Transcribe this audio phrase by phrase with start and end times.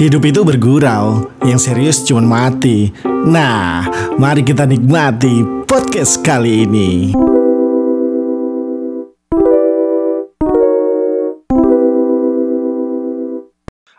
[0.00, 2.88] Hidup itu bergurau, yang serius cuma mati.
[3.04, 3.84] Nah,
[4.16, 7.12] mari kita nikmati podcast kali ini.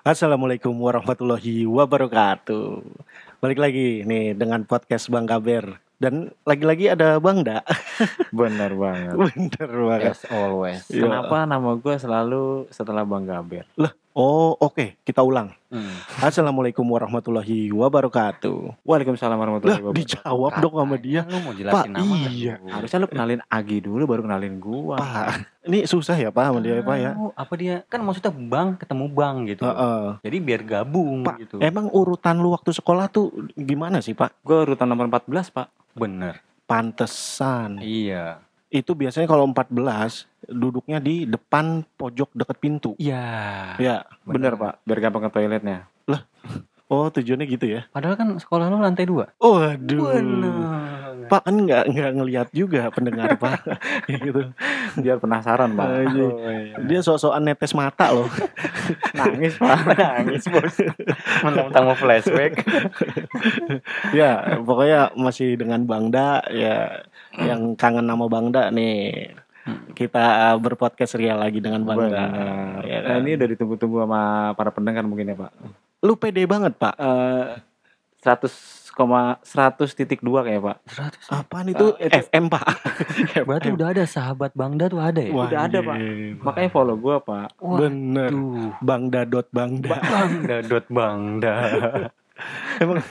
[0.02, 2.82] Assalamualaikum warahmatullahi wabarakatuh.
[3.38, 7.62] Balik lagi nih dengan podcast Bang Kaber dan lagi-lagi ada Bang Da.
[8.34, 9.14] Bener banget.
[9.14, 10.18] Bener banget.
[10.18, 10.82] As always.
[10.90, 11.06] Iya.
[11.06, 13.70] Kenapa nama gue selalu setelah Bang Gaber?
[14.12, 15.56] Oh, oke, kita ulang.
[15.72, 15.96] Hmm.
[16.20, 18.84] Assalamualaikum warahmatullahi wabarakatuh.
[18.84, 20.04] Waalaikumsalam Lah, warahmatullahi wabarakatuh.
[20.04, 21.24] dijawab dong sama dia.
[21.32, 22.54] Lu mau jelasin Pak, nama kan iya.
[22.60, 22.76] dulu.
[22.76, 25.00] Harusnya lu kenalin Agi dulu baru kenalin gua.
[25.00, 27.12] Pak, ini susah ya Pak sama dia Pak ya.
[27.40, 29.64] Apa dia kan maksudnya bang ketemu bang gitu.
[29.64, 30.04] Heeh.
[30.28, 31.56] Jadi biar gabung Pak, gitu.
[31.64, 34.44] emang urutan lu waktu sekolah tuh gimana sih Pak?
[34.44, 35.72] Gue urutan nomor 14, Pak.
[35.96, 36.44] Bener.
[36.68, 37.80] Pantesan.
[37.80, 38.44] Iya.
[38.72, 42.92] Itu biasanya kalau 14 duduknya di depan pojok deket pintu.
[42.96, 43.76] Iya.
[43.76, 44.08] Ya.
[44.24, 44.88] Bener, Pak.
[44.88, 45.92] Biar gampang ke toiletnya.
[46.92, 47.88] Oh, tujuannya gitu ya.
[47.88, 49.32] Padahal kan sekolah lu lantai dua.
[49.40, 50.12] Waduh.
[50.12, 50.54] Bener.
[51.32, 53.64] Pak kan nggak nggak ngelihat juga pendengar Pak.
[54.12, 54.52] gitu.
[55.00, 55.88] Biar penasaran, Pak.
[55.88, 56.76] Oh, iya.
[56.84, 58.28] Dia sok-sokan netes mata loh.
[59.16, 59.80] Nangis, Pak.
[60.04, 60.76] Nangis, Bos.
[61.40, 62.60] Mentang-mentang mau flashback.
[64.12, 67.08] ya, pokoknya masih dengan Bangda ya
[67.40, 69.32] yang kangen nama Bangda nih.
[69.96, 72.24] Kita berpodcast real lagi dengan Bangda.
[72.84, 73.24] Ya Nah, kan?
[73.24, 74.22] ini udah ditunggu-tunggu sama
[74.60, 75.52] para pendengar mungkin ya, Pak.
[76.02, 76.96] Lu pede banget, Pak.
[76.98, 77.48] Eh
[78.22, 80.78] 100, 100 titik dua kayak Pak.
[81.26, 81.26] 100.
[81.34, 81.98] Apaan itu?
[81.98, 82.66] Eh, itu- FM, Pak.
[83.50, 85.34] Berarti udah ada sahabat Bangda tuh ada ya?
[85.34, 85.98] Wah, udah ada, Pak.
[86.38, 87.58] Makanya follow gua, Pak.
[87.58, 88.30] Bener.
[88.30, 88.78] Tuh.
[88.78, 89.98] Bangda dot Bangda.
[89.98, 91.54] Bangda dot Bangda.
[92.78, 93.02] Emang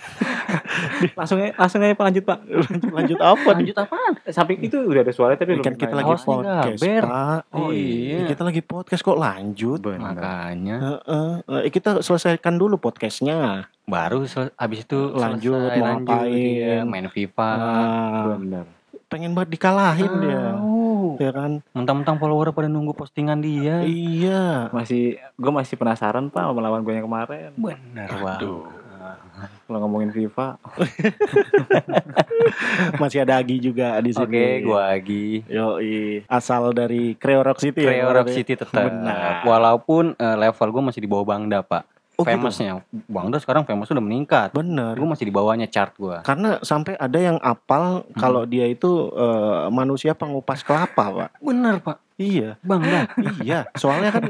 [1.19, 2.39] Langsung aja, langsung aja Pak lanjut, Pak.
[2.43, 3.57] lanjut, lanjut apa nih?
[3.63, 4.13] Lanjut apaan?
[4.27, 7.03] Samping itu udah ada suara tapi kan kita lagi nih, podcast, Gaber.
[7.05, 7.41] Pak.
[7.51, 8.19] Oh iya.
[8.27, 9.79] Kita lagi podcast kok lanjut.
[9.81, 10.01] Bener.
[10.01, 11.33] Makanya Heeh.
[11.61, 13.67] Eh, kita selesaikan dulu podcastnya.
[13.83, 16.31] baru sel- abis itu Lanjut, selesai, mau lanjut, ngapain.
[16.31, 17.49] iya, main FIFA.
[17.53, 18.65] Nah, Bener.
[19.07, 20.43] pengen banget dikalahin dia.
[21.19, 21.59] Ya kan?
[21.71, 23.83] Mentang-mentang follower pada nunggu postingan dia.
[23.83, 24.71] Iya.
[24.71, 27.51] Masih gue masih penasaran Pak sama lawan gue yang kemarin.
[27.53, 28.63] Bener Aduh.
[29.65, 30.59] Kalau ngomongin FIFA,
[33.01, 34.27] Masih ada Agi juga di sini.
[34.27, 35.47] Oke, gua lagi.
[35.47, 36.27] Yoi.
[36.27, 37.95] Asal dari Creo Rock City ya.
[37.95, 38.39] Creo Rock berarti?
[38.43, 38.91] City tetap.
[38.91, 39.47] Benar.
[39.47, 42.01] Walaupun eh, level gue masih di bawah Bangda, Pak.
[42.21, 42.37] Oh, gitu?
[42.37, 42.85] Famousnya.
[43.09, 44.53] Bangda sekarang famous udah meningkat.
[44.53, 44.93] Bener.
[44.93, 46.21] Gue masih di bawahnya chart gue.
[46.21, 51.31] Karena sampai ada yang apal kalau dia itu eh, manusia pengupas kelapa, Pak.
[51.41, 51.97] Bener, Pak.
[52.21, 52.61] Iya.
[52.61, 53.09] Bangda.
[53.41, 53.65] iya.
[53.73, 54.25] Soalnya kan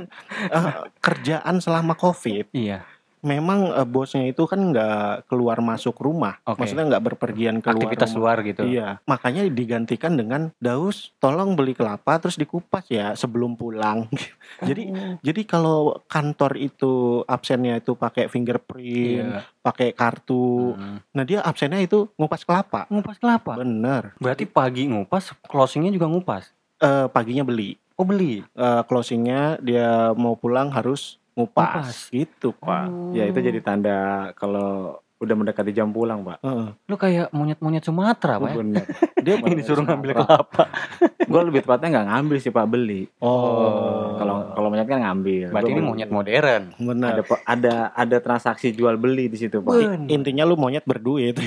[0.54, 2.86] eh, kerjaan selama COVID iya.
[3.20, 6.40] Memang eh, bosnya itu kan nggak keluar masuk rumah.
[6.42, 6.60] Oke.
[6.60, 8.20] Maksudnya nggak berpergian keluar Aktivitas rumah.
[8.20, 8.62] luar gitu.
[8.64, 14.08] Iya, makanya digantikan dengan Daus, tolong beli kelapa terus dikupas ya sebelum pulang.
[14.68, 15.14] jadi Oh.
[15.20, 16.92] jadi kalau kantor itu
[17.24, 19.40] absennya itu pakai fingerprint, Iya.
[19.60, 20.74] pakai kartu.
[20.74, 20.98] Hmm.
[21.10, 22.88] Nah, dia absennya itu ngupas kelapa.
[22.88, 23.54] Ngupas kelapa.
[23.54, 24.16] Bener.
[24.16, 26.50] Berarti pagi ngupas, closingnya juga ngupas.
[26.76, 27.76] Eh, paginya beli.
[27.94, 28.40] Oh beli.
[28.42, 31.88] Eh, closingnya dia mau pulang harus ngupas.
[31.88, 31.96] Ngupas.
[32.12, 32.86] Gitu, Pak.
[32.92, 33.16] Oh.
[33.16, 36.40] ya itu jadi tanda kalau udah mendekati jam pulang Pak.
[36.40, 36.68] Heeh.
[36.88, 38.56] Lu kayak monyet-monyet Sumatera, Pak.
[38.56, 38.56] Ya?
[38.56, 38.84] Bener.
[39.24, 40.64] Dia Ini disuruh ngambil kelapa.
[41.30, 43.04] gue lebih tepatnya nggak ngambil sih Pak beli.
[43.20, 44.16] Oh.
[44.16, 45.52] Kalau kalau monyet kan ngambil.
[45.52, 46.62] Berarti Gua ini monyet modern.
[46.80, 47.20] benar.
[47.20, 49.72] Ada ada ada transaksi jual beli di situ Pak.
[49.76, 50.08] Ben.
[50.08, 51.36] Intinya lu monyet berduit.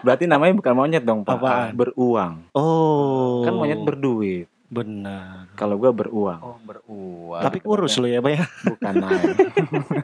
[0.00, 1.36] Berarti namanya bukan monyet dong Pak.
[1.36, 1.76] Apaan?
[1.76, 2.48] Beruang.
[2.56, 3.44] oh.
[3.44, 4.48] Kan monyet berduit.
[4.70, 5.50] Benar.
[5.58, 6.40] Kalau gua beruang.
[6.40, 7.42] Oh, beruang.
[7.42, 8.44] Tapi kurus lu ya, Pak ya.
[8.64, 9.34] bukan naik.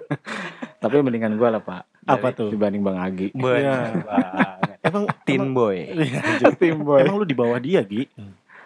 [0.82, 1.82] Tapi mendingan gua lah Pak.
[2.04, 2.50] Apa tuh?
[2.50, 3.30] Dibanding Bang Agi.
[3.32, 3.76] Bener Iya.
[4.86, 5.76] Emang emang, boy.
[5.82, 6.22] Iya,
[6.58, 7.02] Tim boy.
[7.02, 8.06] emang lu di bawah dia, Gi?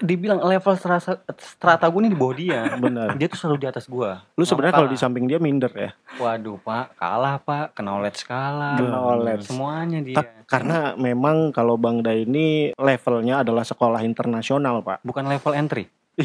[0.01, 2.61] Dibilang level strata, strata gue nih di bawah dia.
[2.75, 3.21] Benar.
[3.21, 4.25] Dia tuh selalu di atas gua.
[4.33, 5.93] Lu sebenarnya kalau di samping dia minder ya.
[6.17, 6.97] Waduh, Pak.
[6.97, 7.77] Kalah, Pak.
[7.77, 8.81] Knowledge kalah.
[8.81, 9.45] Knowledge.
[9.45, 10.17] Semuanya dia.
[10.17, 15.05] Ta- Karena memang kalau Bangda ini levelnya adalah sekolah internasional, Pak.
[15.05, 15.85] Bukan level entry.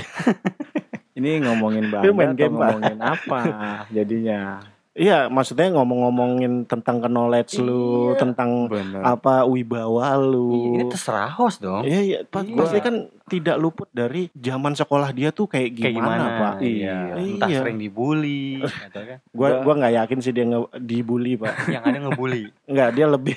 [1.15, 3.39] Ini ngomongin bangga main game, ngomongin apa
[3.87, 4.59] jadinya?
[4.95, 8.17] Iya, maksudnya ngomong-ngomongin tentang knowledge lu, Iya.
[8.17, 9.03] tentang Bener.
[9.03, 10.71] apa wibawa lu.
[10.71, 11.83] Ini terserah host dong.
[11.83, 12.41] Iya, iya, Pak.
[12.41, 12.55] Iya.
[12.55, 12.95] Pasti kan
[13.25, 16.53] tidak luput dari zaman sekolah dia tuh kayak Kayak gimana, gimana, Pak.
[16.63, 16.97] Iya.
[17.13, 17.59] Entah Iya.
[17.59, 19.17] sering dibully, atau kan?
[19.29, 21.53] Gua Gua- gua nggak yakin sih dia nge- dibully, Pak.
[21.75, 22.43] yang ada ngebully.
[22.63, 23.35] Enggak, dia lebih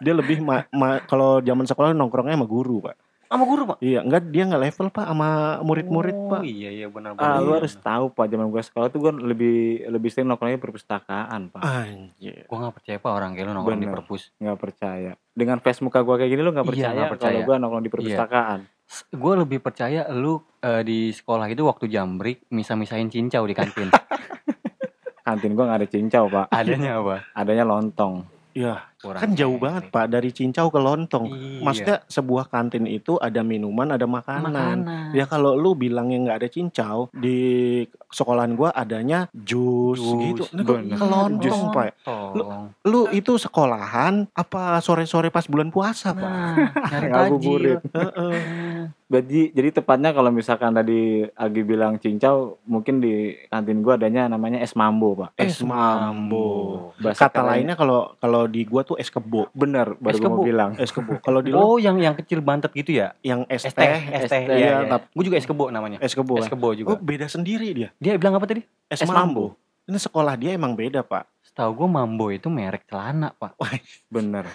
[0.00, 2.94] dia lebih ma- ma- kalau zaman sekolah nongkrongnya sama guru, Pak.
[3.30, 3.78] Sama guru, Pak.
[3.78, 5.28] Iya, enggak dia nggak level, Pak, sama
[5.60, 6.42] murid-murid, Oh, Pak.
[6.42, 7.40] Iya, iya benar Ah, benar.
[7.40, 9.56] lu harus tahu Pak, zaman gua sekolah tuh gua lebih
[9.86, 11.62] lebih sering nongkrongnya di perpustakaan, Pak.
[11.62, 12.42] Anjir.
[12.44, 14.22] Gua gak percaya Pak orang kayak lu nongkrong di perpus.
[14.36, 15.12] nggak percaya.
[15.30, 17.30] Dengan face muka gua kayak gini lu nggak Iya, percaya, nggak percaya.
[17.32, 18.60] kalau gua nongkrong di perpustakaan.
[19.08, 23.94] Gue lebih percaya lu eh, di sekolah itu waktu jam break misa-misahin cincau di kantin.
[25.20, 26.50] Kantin gua nggak ada cincau, Pak.
[26.50, 27.22] Adanya apa?
[27.30, 28.26] Adanya lontong.
[28.50, 31.32] Ya, Kurang kan jauh banget Pak dari cincau ke lontong.
[31.32, 31.64] Iya.
[31.64, 34.52] Maksudnya sebuah kantin itu ada minuman, ada makanan.
[34.84, 35.16] makanan.
[35.16, 37.80] Ya kalau lu bilangnya nggak ada cincau di
[38.12, 40.44] sekolahan gua adanya jus, Jus, gitu.
[40.52, 41.58] Nah, ke lontong, Jus.
[41.72, 41.88] Pak.
[42.04, 42.64] Lontong.
[42.84, 46.20] Lu itu sekolahan apa sore-sore pas bulan puasa, Pak?
[46.28, 46.54] Nah,
[46.92, 47.80] nyari Ngabuburit.
[49.10, 54.62] Jadi jadi tepatnya kalau misalkan tadi Agi bilang cincau, mungkin di kantin gua adanya namanya
[54.62, 55.34] es mambo, Pak.
[55.34, 56.46] Es mambo.
[57.02, 59.46] Bahasa Kata lainnya kalau kalau di gua tuh es kebo.
[59.52, 60.42] bener baru Es kebo.
[60.42, 60.70] bilang.
[60.76, 61.12] Es kebo.
[61.18, 63.14] Kalau di Oh, yang yang kecil bantet gitu ya?
[63.20, 63.70] yang es teh,
[64.10, 64.42] es teh.
[64.42, 64.88] Iya, iya, iya.
[64.88, 65.98] tap- Gue juga es kebo namanya.
[65.98, 66.34] es kebo.
[66.36, 66.54] Es kan?
[66.54, 66.94] kebo Oh, juga.
[66.96, 67.88] beda sendiri dia.
[67.96, 68.66] Dia bilang apa tadi?
[68.84, 69.54] Es, Es mambo.
[69.82, 71.26] Ini sekolah dia emang beda, Pak.
[71.42, 73.58] Setahu gue Mambo itu merek celana, Pak.
[74.08, 74.46] Bener.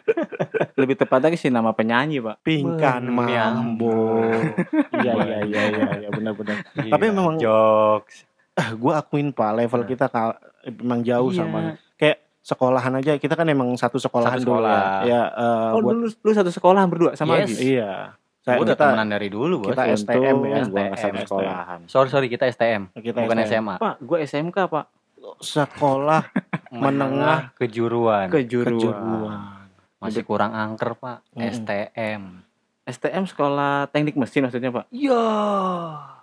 [0.76, 2.40] Lebih tepatnya sih nama penyanyi, Pak.
[2.40, 4.20] Pingkan mambo.
[5.00, 6.60] Iya, iya, iya, iya, iya, benar-benar.
[6.74, 8.28] Tapi Iya, memang- jokes.
[8.52, 11.40] Ah, gua akuin Pak, level kita kal- emang jauh Iya.
[11.40, 11.60] sama
[12.50, 14.82] sekolahan aja kita kan emang satu sekolahan Satu dulu sekolah.
[15.00, 15.06] ya.
[15.06, 17.54] Ya eh, Oh, buat dulu lu satu sekolahan berdua sama Yes.
[17.54, 17.54] Agi?
[17.72, 17.92] iya.
[18.40, 19.68] Saya udah kita temenan dari dulu, Bos.
[19.70, 21.14] kita STM ya, Untung gua STM.
[21.22, 21.78] sekolahan.
[21.84, 23.52] Sorry, sorry, kita STM, kita bukan STM.
[23.62, 23.74] SMA.
[23.76, 24.84] Pak, gue SMK, Pak.
[25.38, 26.22] sekolah
[26.74, 28.26] Menengah kejuruan.
[28.26, 28.72] Kejuruan.
[28.72, 29.40] kejuruan.
[29.98, 31.20] Masih kurang angker, Pak.
[31.30, 31.42] Mm.
[31.52, 32.22] STM.
[32.86, 34.88] STM sekolah teknik mesin maksudnya, Pak.
[34.88, 35.24] Iya.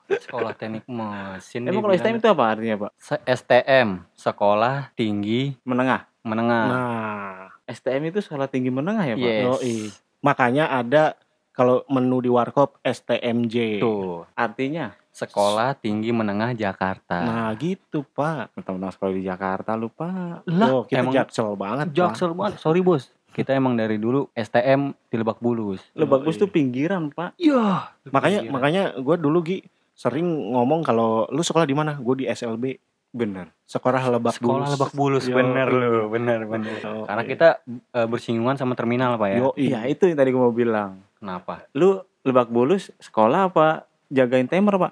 [0.10, 1.62] Sekolah teknik mesin.
[1.64, 2.92] Emang kalau STM itu apa artinya, Pak?
[3.30, 6.10] STM, Sekolah Tinggi Menengah.
[6.28, 6.66] Menengah.
[6.68, 7.34] Nah,
[7.66, 9.24] STM itu sekolah tinggi menengah ya, Pak?
[9.24, 9.44] Yes.
[9.46, 9.78] Yoi.
[10.18, 11.14] makanya ada
[11.52, 13.82] kalau menu di warkop STMJ.
[13.82, 17.26] Tuh, Artinya Sekolah Tinggi Menengah Jakarta.
[17.26, 18.54] Nah, gitu, Pak.
[18.54, 20.46] teman-teman sekolah di Jakarta lupa.
[20.46, 21.98] lah, Oh, kita emang jaksel banget, Pak.
[21.98, 22.62] jaksel banget.
[22.62, 23.10] Sorry, Bos.
[23.34, 25.82] Kita emang dari dulu STM di Lebak Bulus.
[25.94, 27.34] Lebak Oh, Bulus tuh pinggiran, Pak.
[27.38, 27.90] Iya.
[28.10, 31.98] Makanya makanya gue dulu Gi sering ngomong kalau lu sekolah di mana?
[31.98, 32.78] Gue di SLB.
[33.18, 33.50] Bener.
[33.66, 34.72] Sekolah Lebak Sekolah Bulus.
[34.72, 35.36] Lebak Bulus, Yo.
[35.36, 36.78] bener lu, bener bener.
[36.78, 37.30] Yo, Karena iya.
[37.30, 39.38] kita eh, bersinggungan sama terminal, Pak ya.
[39.38, 41.02] Yo, Iya, itu yang tadi gue mau bilang.
[41.18, 41.66] Kenapa?
[41.74, 43.68] Lu Lebak Bulus sekolah apa
[44.08, 44.92] jagain timer, Pak?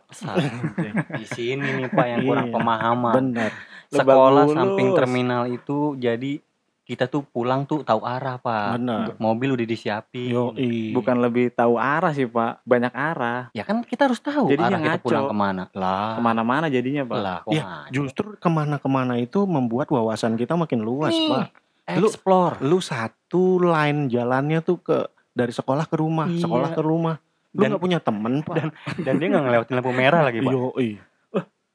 [1.14, 2.54] Di sini nih Pak yang kurang Iya.
[2.54, 3.14] pemahaman.
[3.14, 3.52] bener.
[3.88, 4.58] Lebak Sekolah Bulus.
[4.58, 6.42] samping terminal itu jadi
[6.86, 8.78] kita tuh pulang tuh tahu arah, Pak.
[8.78, 9.18] Bener.
[9.18, 10.30] Mobil udah disiapin.
[10.30, 10.54] Yo,
[10.94, 12.62] Bukan lebih tahu arah sih, Pak.
[12.62, 13.50] Banyak arah.
[13.52, 15.04] Ya kan kita harus tahu Jadinya arah kita ngaco.
[15.04, 15.64] pulang ke mana.
[15.74, 16.14] Lah.
[16.14, 17.18] Ke mana-mana jadinya, Pak.
[17.18, 17.90] Lah, kok Ya, ngaco?
[17.90, 21.48] Justru ke mana-kemana itu membuat wawasan kita makin luas, Nih, Pak.
[21.96, 22.62] Lu- Explore.
[22.62, 24.98] Lu satu line jalannya tuh ke
[25.32, 26.46] dari sekolah ke rumah, Iya.
[26.46, 27.18] sekolah ke rumah.
[27.52, 28.56] Lu Dan- nggak punya temen, Pak.
[28.56, 28.74] dan-
[29.06, 30.52] Dan dia nggak ngelewatin lampu merah lagi, Pak.
[30.52, 30.70] Yo,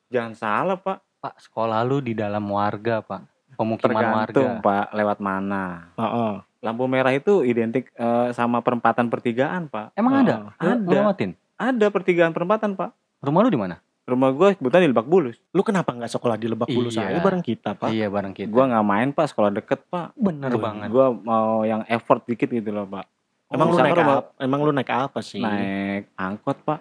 [0.08, 0.98] Jangan salah, Pak.
[1.18, 3.39] Pak, sekolah lu di dalam warga, Pak.
[3.60, 4.64] Pemukiman Tergantung, warga.
[4.64, 5.64] Pak, lewat mana.
[5.94, 6.32] Heeh.
[6.60, 9.92] Lampu merah itu identik eh, sama perempatan pertigaan, Pak.
[9.92, 10.56] Emang ada?
[10.56, 10.80] Heeh.
[10.80, 11.36] Lu- lu Ada.
[11.60, 12.96] Ada pertigaan perempatan, Pak.
[13.20, 13.76] Rumah lu di mana?
[14.00, 15.36] Rumah gue kebetulan di Lebak Bulus.
[15.52, 17.14] Lu kenapa nggak sekolah di Lebak Bulus Iya.
[17.14, 17.92] aja bareng kita, Pak?
[17.92, 18.48] Iya, bareng kita.
[18.48, 19.26] Gue nggak main, Pak.
[19.28, 20.16] Sekolah deket, Pak.
[20.16, 20.88] bener Tuh, banget.
[20.88, 23.04] Gue mau yang effort dikit gitu loh, Pak.
[23.50, 24.14] Emang lu naik apa?
[24.36, 25.38] Emang lu naik apa sih?
[25.38, 26.80] Naik angkot, Pak.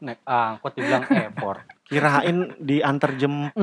[0.00, 1.62] Naik angkot dibilang effort.
[1.86, 3.62] Kirain diantar jemput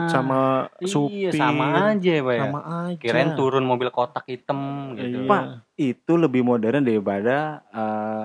[0.00, 0.40] Nah, sama
[0.76, 1.30] iya, supir.
[1.30, 2.42] sama aja, Pak ya.
[2.42, 2.98] Sama aja.
[2.98, 4.58] Kirain turun mobil kotak hitam
[4.96, 5.22] gitu.
[5.22, 5.28] Iya.
[5.28, 5.42] Pak,
[5.76, 7.62] Itu lebih modern daripada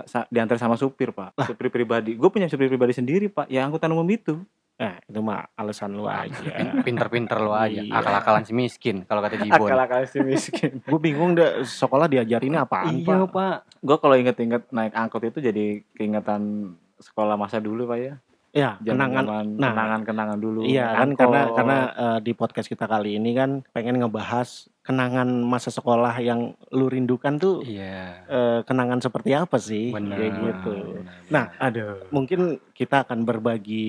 [0.04, 1.38] sa- diantar sama supir, Pak.
[1.44, 2.16] Supir pribadi.
[2.16, 3.46] Gue punya supir pribadi sendiri, Pak.
[3.46, 4.42] Ya angkutan umum itu.
[4.76, 6.36] Eh, itu mah alasan lu aja.
[6.82, 7.80] Pinter-pinter lo aja.
[7.80, 7.92] Iya.
[7.92, 9.68] Akal-akalan si miskin kalau kata Jibon.
[9.68, 10.80] Akal-akal si miskin.
[10.90, 13.32] Gue bingung deh sekolah diajarinnya apaan, Iya, Pak?
[13.32, 13.56] Pak.
[13.80, 18.14] gue kalau inget-inget naik angkot itu jadi keingetan sekolah masa dulu, Pak ya.
[18.56, 19.76] Ya, kenangan Zaman nah.
[19.76, 20.64] kenangan-kenangan dulu.
[20.64, 25.76] Iya kan karena karena eh, di podcast kita kali ini kan pengen ngebahas kenangan masa
[25.76, 28.24] sekolah yang lu rindukan tuh Iya.
[28.32, 29.92] eh, kenangan seperti apa sih?
[29.92, 30.16] Benar.
[30.16, 30.74] Kayak gitu.
[31.04, 31.14] benar.
[31.28, 32.08] Nah, aduh.
[32.16, 33.88] mungkin kita akan berbagi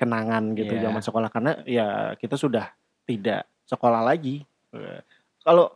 [0.00, 0.88] kenangan gitu Iya.
[0.88, 2.64] zaman sekolah karena ya kita sudah
[3.04, 4.40] tidak sekolah lagi.
[4.72, 5.04] Eh,
[5.44, 5.68] Kalau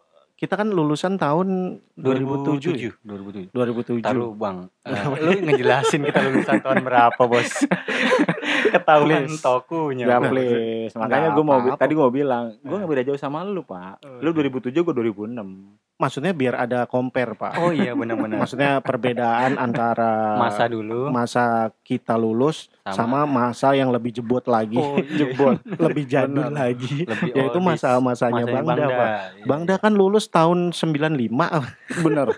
[0.42, 2.74] kita kan lulusan tahun 2007.
[2.74, 2.90] ya?
[3.06, 3.54] 2007.
[3.54, 4.02] 2007.
[4.02, 7.46] Taruh bang, Eh, lu ngejelasin kita lulusan tahun berapa bos?
[8.68, 10.04] Ketahuan tokunya.
[10.06, 10.92] Ya Nah, please.
[10.92, 12.80] Makanya nggak gue mau tadi gue mau bilang, gue Nah.
[12.80, 14.04] gak beda jauh sama lu, Pak.
[14.04, 14.50] Oh, Lu iya.
[14.50, 15.78] 2007, gue 2006.
[15.92, 17.52] Maksudnya biar ada compare, Pak.
[17.56, 18.34] Oh iya benar-benar.
[18.36, 21.44] Maksudnya perbedaan antara Masa dulu masa
[21.80, 25.14] kita lulus sama, Sama- masa yang lebih jebot lagi, Oh, iya.
[25.22, 27.06] jebot, lebih jadul lagi.
[27.06, 29.08] lebih Yaitu masa-masanya Masanya Bangda, Pak.
[29.08, 29.44] Iya.
[29.46, 31.62] Bangda kan lulus tahun 95.
[32.02, 32.34] Bener.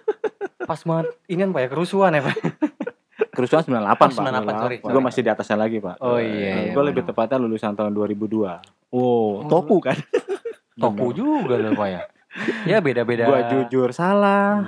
[0.61, 2.37] Pas banget ini kan Pak ya kerusuhan ya Pak.
[3.35, 4.09] Kerusuhan 98, Oh, Pak.
[4.15, 5.97] 98, sorry, Gue masih di atasnya lagi, Pak.
[6.01, 6.71] Oh iya.
[6.71, 8.95] gue lebih tepatnya lulusan tahun 2002.
[8.95, 9.99] Wow, toku kan?
[10.75, 12.01] Toku juga loh Pak ya.
[12.67, 13.27] Ya beda-beda.
[13.27, 14.63] Gue jujur salah.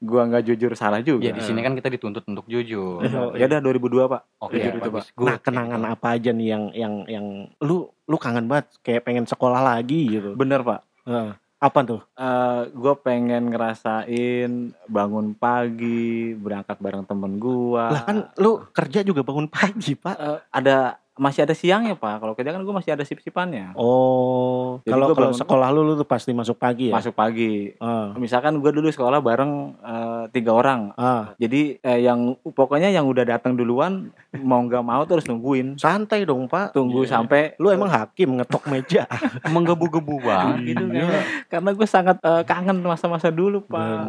[0.00, 1.28] gua nggak jujur salah juga.
[1.28, 3.04] Ya di sini kan kita dituntut untuk jujur.
[3.04, 3.36] Iya.
[3.36, 4.22] Ya udah 2002 pak.
[4.40, 5.12] Oke, Jujur itu, bagus.
[5.12, 7.26] Nah, kenangan apa aja nih yang yang yang
[7.60, 10.32] lu lu kangen banget kayak pengen sekolah lagi gitu.
[10.32, 10.80] Bener pak.
[11.04, 11.36] Heeh.
[11.60, 12.00] Apa tuh?
[12.16, 17.92] Eh gue pengen ngerasain bangun pagi, berangkat bareng temen gua.
[17.92, 20.16] Lah kan lu kerja juga bangun pagi, Pak.
[20.16, 22.16] Eh, ada masih ada siangnya pak.
[22.16, 23.76] Kalau kerja kan gue masih ada sip-sipannya.
[23.76, 26.96] Oh, Jadi kalau kalau sekolah lu lu tuh pasti masuk pagi ya?
[26.96, 27.76] Masuk pagi.
[27.76, 30.96] Ah, Misalkan gue dulu sekolah bareng eh, tiga orang.
[30.96, 35.76] ah, Jadi eh, yang pokoknya yang udah datang duluan mau nggak mau terus nungguin.
[35.76, 36.72] santai dong, Pak.
[36.72, 37.12] Tunggu Iya.
[37.12, 39.04] sampai Lu emang hakim ngetok meja.
[39.46, 41.04] Menggebu-gebu banget gitu Iya.
[41.04, 41.22] kan.
[41.50, 44.08] karena gue sangat eh, kangen masa-masa dulu pak.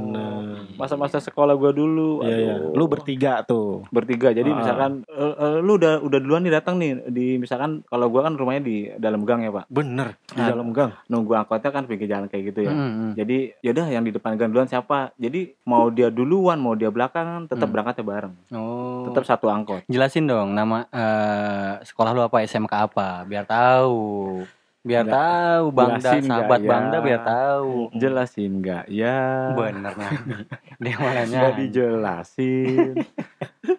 [0.75, 2.23] Masa-masa sekolah gue dulu.
[2.23, 2.53] Iya, iya.
[2.55, 2.71] aduh.
[2.71, 3.83] Lu bertiga tuh.
[3.89, 4.55] bertiga jadi Ah.
[4.55, 8.34] misalkan eh, eh, lu udah udah duluan nih datang nih di misalkan kalau gua kan
[8.34, 10.50] rumahnya di dalam gang ya pak Bener, di Ah.
[10.50, 10.91] dalam gang.
[11.05, 14.50] nunggu angkotnya kan pinggir jalan kayak gitu ya Hmm, jadi yaudah yang di depan gang
[14.50, 17.74] duluan siapa jadi mau dia duluan mau dia belakangan tetap Hmm.
[17.74, 19.08] berangkatnya bareng Oh.
[19.08, 24.43] tetap satu angkot Jelasin dong nama eh, sekolah lu apa, SMK apa, biar tahu.
[24.81, 26.67] Biar Nggak- tahu Bangda, jelasin nggak sahabat ya?
[26.67, 27.73] Bangda biar tahu.
[27.93, 29.19] jelasin nggak ya
[29.53, 30.33] Bener nanti.
[30.81, 31.57] Dia malah nggak nyanyi.
[31.59, 32.93] dijelasin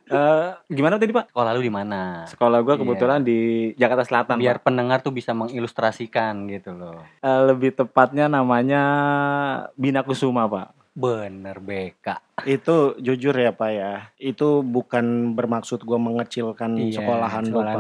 [0.06, 2.22] Eh, gimana tadi pak Sekolah lu di mana?
[2.24, 2.80] sekolah gua Iya.
[2.84, 3.38] kebetulan di
[3.74, 4.64] Jakarta Selatan Biar Pak.
[4.64, 7.00] pendengar tuh bisa mengilustrasikan gitu loh.
[7.18, 8.82] Eh, lebih tepatnya namanya
[9.74, 12.20] Bina Kusuma pak Bener BK.
[12.44, 13.92] Itu jujur ya, Pak ya.
[14.14, 17.76] Itu bukan bermaksud gua mengecilkan Iya, sekolahan lu, Pak.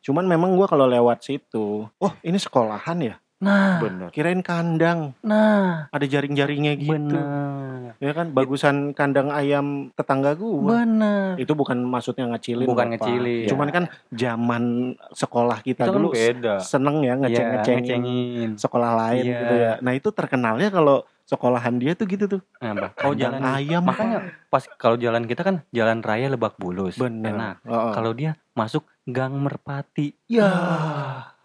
[0.00, 3.16] Cuman memang gua kalau lewat situ, oh, ini sekolahan ya?
[3.40, 6.92] Nah, bener Kirain kandang, nah, ada jaring-jaringnya gitu.
[6.92, 7.96] bener.
[7.96, 10.76] Ya kan bagusan kandang ayam tetangga gua.
[10.78, 11.40] Bener.
[11.40, 13.00] Itu bukan maksudnya ngecilin, Bukan Bapak.
[13.00, 13.48] ngecilin.
[13.48, 14.64] Cuman kan zaman
[15.10, 16.60] sekolah kita Itu kan dulu beda.
[16.60, 18.50] seneng ya Iya, ngeceng-ngecengin ngecengin.
[18.56, 19.32] sekolah lain Iya.
[19.34, 19.72] gitu ya.
[19.80, 22.40] Nah, itu terkenalnya kalau sekolahan dia tuh gitu tuh.
[22.58, 26.98] Nah, kalau jalan ayam makanya pas kalau jalan kita kan jalan raya Lebak Bulus.
[26.98, 27.32] bener.
[27.32, 27.56] Enak.
[27.64, 27.92] Heeh.
[27.94, 30.12] Kalau dia masuk Gang Merpati.
[30.26, 30.52] Ya.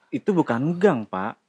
[0.09, 1.39] itu bukan gang pak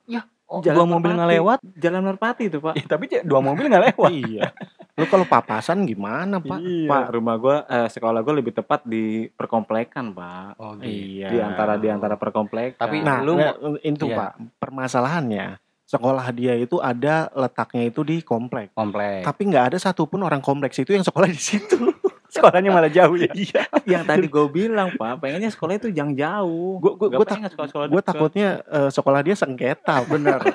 [0.47, 1.59] Oh, Jalan dua mobil nggak lewat.
[1.75, 4.11] Jalan Merpati itu pak Eh, tapi dua mobil nggak lewat.
[4.15, 4.55] iya.
[4.95, 6.63] Lu kalau papasan gimana, Pak?
[6.63, 6.87] Iya.
[6.87, 10.55] Pak, rumah gua eh, sekolah gua lebih tepat di perkomplekan, Pak.
[10.57, 10.87] Oh, gitu.
[10.87, 11.29] Iya.
[11.29, 12.79] Di antara di antara perkomplekan.
[12.79, 13.35] Tapi Nah, Lu
[13.83, 14.17] itu iya.
[14.17, 14.31] Pak,
[14.63, 18.71] permasalahannya sekolah dia itu ada letaknya itu di komplek.
[18.71, 19.27] komplek.
[19.27, 21.75] Tapi nggak ada satupun orang kompleks itu yang sekolah di situ.
[22.29, 23.31] Sekolahnya malah jauh ya.
[23.31, 23.63] Iya.
[23.85, 26.79] yang tadi gua bilang, Pak, pengennya sekolah itu yang jauh.
[26.79, 28.09] Gua gua Nggak gua, pengen sekolah-sekolah gua deket.
[28.09, 30.41] takutnya eh, sekolah dia sengketa, benar.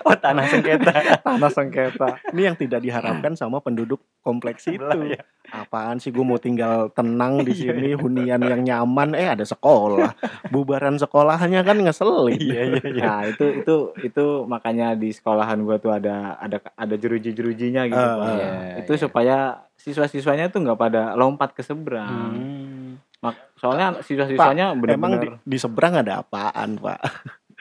[0.00, 1.22] Oh, tanah sengketa.
[1.22, 2.18] Tanah sengketa.
[2.32, 4.80] Ini yang tidak diharapkan sama penduduk kompleks itu.
[4.80, 5.22] Sebelah, ya.
[5.46, 10.10] Apaan sih gue mau tinggal tenang di sini hunian yang nyaman eh ada sekolah.
[10.48, 12.38] Bubaran sekolahnya kan ngeselin.
[12.38, 13.02] Iya, iya, iya.
[13.04, 18.14] Nah, itu itu itu makanya di sekolahan gua tuh ada ada ada jeruji-jerujinya gitu, Ah,
[18.16, 18.34] Pak.
[18.34, 18.50] iya,
[18.82, 19.00] itu iya.
[19.00, 19.36] supaya
[19.80, 22.30] siswa-siswanya tuh nggak pada lompat ke seberang.
[22.30, 22.90] Hmm.
[23.20, 27.00] Mak- soalnya siswa-siswanya Emang di, benar-benar di seberang ada apaan, Pak?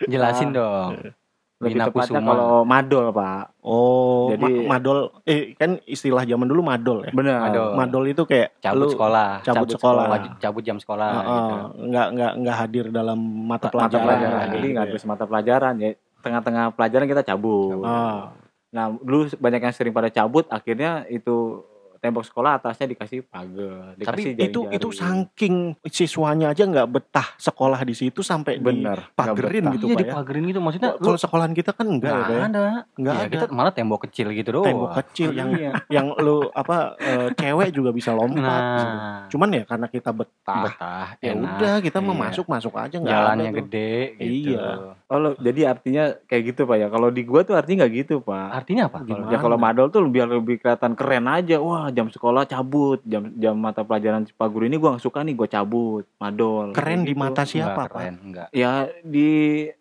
[0.05, 1.15] Jelasin dong.
[1.59, 2.31] lebih Bina tepatnya Kusuma.
[2.31, 3.43] kalau madol, Pak.
[3.67, 7.11] Oh, Jadi- ma- madol eh kan istilah zaman dulu madol ya.
[7.11, 7.51] Benar.
[7.51, 7.69] Madol.
[7.75, 9.43] Madol itu kayak Cabut lu, sekolah.
[9.43, 10.07] cabut sekolah.
[10.07, 11.55] Wajib cabut jam sekolah Heeh, gitu.
[11.91, 14.05] nggak nggak nggak hadir dalam mata Mata pelajaran.
[14.07, 14.45] pelajaran.
[14.47, 15.89] Jadi gitu nggak harus mata pelajaran ya.
[16.19, 17.83] Tengah-tengah pelajaran kita cabut.
[17.83, 18.31] Ah.
[18.71, 21.59] Nah, dulu banyak yang sering pada cabut, akhirnya itu
[21.99, 24.75] tembok sekolah atasnya dikasih pagar, Tapi dikasih itu jaring-jaring.
[24.75, 29.99] itu saking siswanya aja nggak betah sekolah di situ sampai bener dipagerin gitu iya Pak
[29.99, 30.03] ya.
[30.05, 32.39] dipagerin gitu maksudnya Kalau sekolahan kita kan enggak ya, ya?
[32.41, 32.63] ada.
[32.93, 33.31] Enggak Iya, ada.
[33.31, 34.65] kita malah tembok kecil gitu doang.
[34.65, 35.71] Tembok kecil yang Iya.
[35.89, 38.37] yang lu apa eh, cewek juga bisa lompat.
[38.39, 38.85] gitu.
[38.89, 41.43] Nah, Cuman ya karena kita betah, betah, ya enak.
[41.53, 42.21] udah kita mau Iya.
[42.25, 44.55] masuk masuk aja nggak Jalannya ada gede gitu.
[44.55, 44.67] Iya.
[45.09, 46.87] Oh, lo- jadi artinya kayak gitu pak ya.
[46.87, 48.49] Kalau di gua tuh artinya nggak gitu pak.
[48.53, 49.01] Artinya apa?
[49.01, 49.33] Gimana?
[49.33, 51.57] Ya kalau madol tuh biar lebih kelihatan keren aja.
[51.57, 55.49] Wah jam sekolah cabut, jam jam mata pelajaran Cipaguru ini gua nggak suka nih gua
[55.49, 56.77] cabut, madol.
[56.77, 57.19] Keren Kayak di gitu.
[57.19, 57.89] mata siapa Enggak Pak?
[57.97, 58.47] keren, enggak.
[58.53, 59.29] Ya di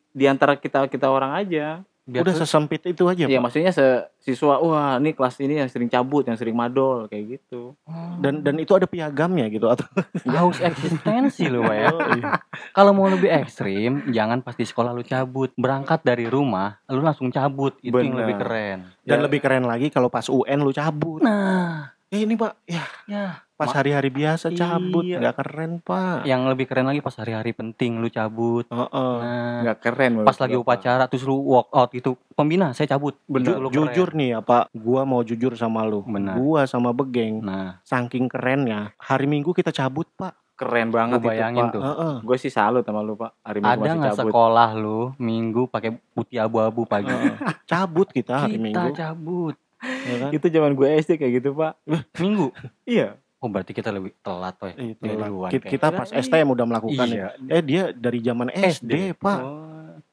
[0.08, 1.84] di antara kita kita orang aja.
[2.08, 3.42] Biar Udah tuh- sesempit itu aja Ya Pak.
[3.44, 3.84] maksudnya se
[4.18, 7.76] siswa wah ini kelas ini yang sering cabut, yang sering madol kayak gitu.
[8.18, 9.84] Dan dan itu ada piagamnya gitu atau
[10.32, 11.86] haus eksistensi lu Pak ya.
[11.86, 12.40] Oh, iya.
[12.72, 15.52] Kalau mau lebih ekstrim, jangan pas di sekolah lu cabut.
[15.54, 17.76] Berangkat dari rumah, lu langsung cabut.
[17.78, 18.24] Itu yang Bener.
[18.24, 18.78] lebih keren.
[19.02, 19.24] Dan Ya.
[19.24, 21.20] lebih keren lagi kalau pas UN lu cabut.
[21.20, 23.44] Nah, Ya ini Pak, ya ya.
[23.58, 25.18] Pas hari-hari biasa cabut Iya.
[25.18, 26.22] nggak keren Pak.
[26.22, 28.62] Yang lebih keren lagi pas hari-hari penting lu cabut.
[28.64, 29.14] Heeh.
[29.18, 30.12] Nah, Nggak keren.
[30.22, 32.14] pas lagi gua, upacara terus lu walk out gitu.
[32.32, 33.18] Pembina, saya cabut.
[33.26, 33.82] Bener, Itu lu keren.
[33.84, 36.06] jujur nih ya Pak, gua mau jujur sama lu.
[36.06, 36.38] Benar.
[36.38, 40.38] Gua sama Begeng, Nah, saking kerennya, hari Minggu kita cabut Pak.
[40.54, 41.74] Keren banget Lu bayangin itu, Pak.
[41.74, 41.82] tuh.
[41.84, 42.14] Heeh.
[42.20, 43.30] Gue sih salut sama lu, Pak.
[43.40, 47.10] Hari Minggu ada nggak sekolah lu minggu pakai putih abu-abu pagi?
[47.10, 47.38] Heeh.
[47.64, 48.90] cabut kita hari Kita Minggu.
[48.92, 49.54] cabut.
[49.78, 50.30] ya kan?
[50.32, 51.78] Itu zaman gue SD kayak gitu, Pak.
[52.18, 52.50] Minggu.
[52.82, 53.14] Iya.
[53.38, 54.74] Oh berarti kita lebih telat Dia
[55.14, 55.30] lah.
[55.30, 57.38] duluan Kita, kita pas STM udah melakukan Iya.
[57.38, 57.54] ya.
[57.54, 59.40] Eh dia dari zaman SD, Pak.
[59.40, 59.68] Oh.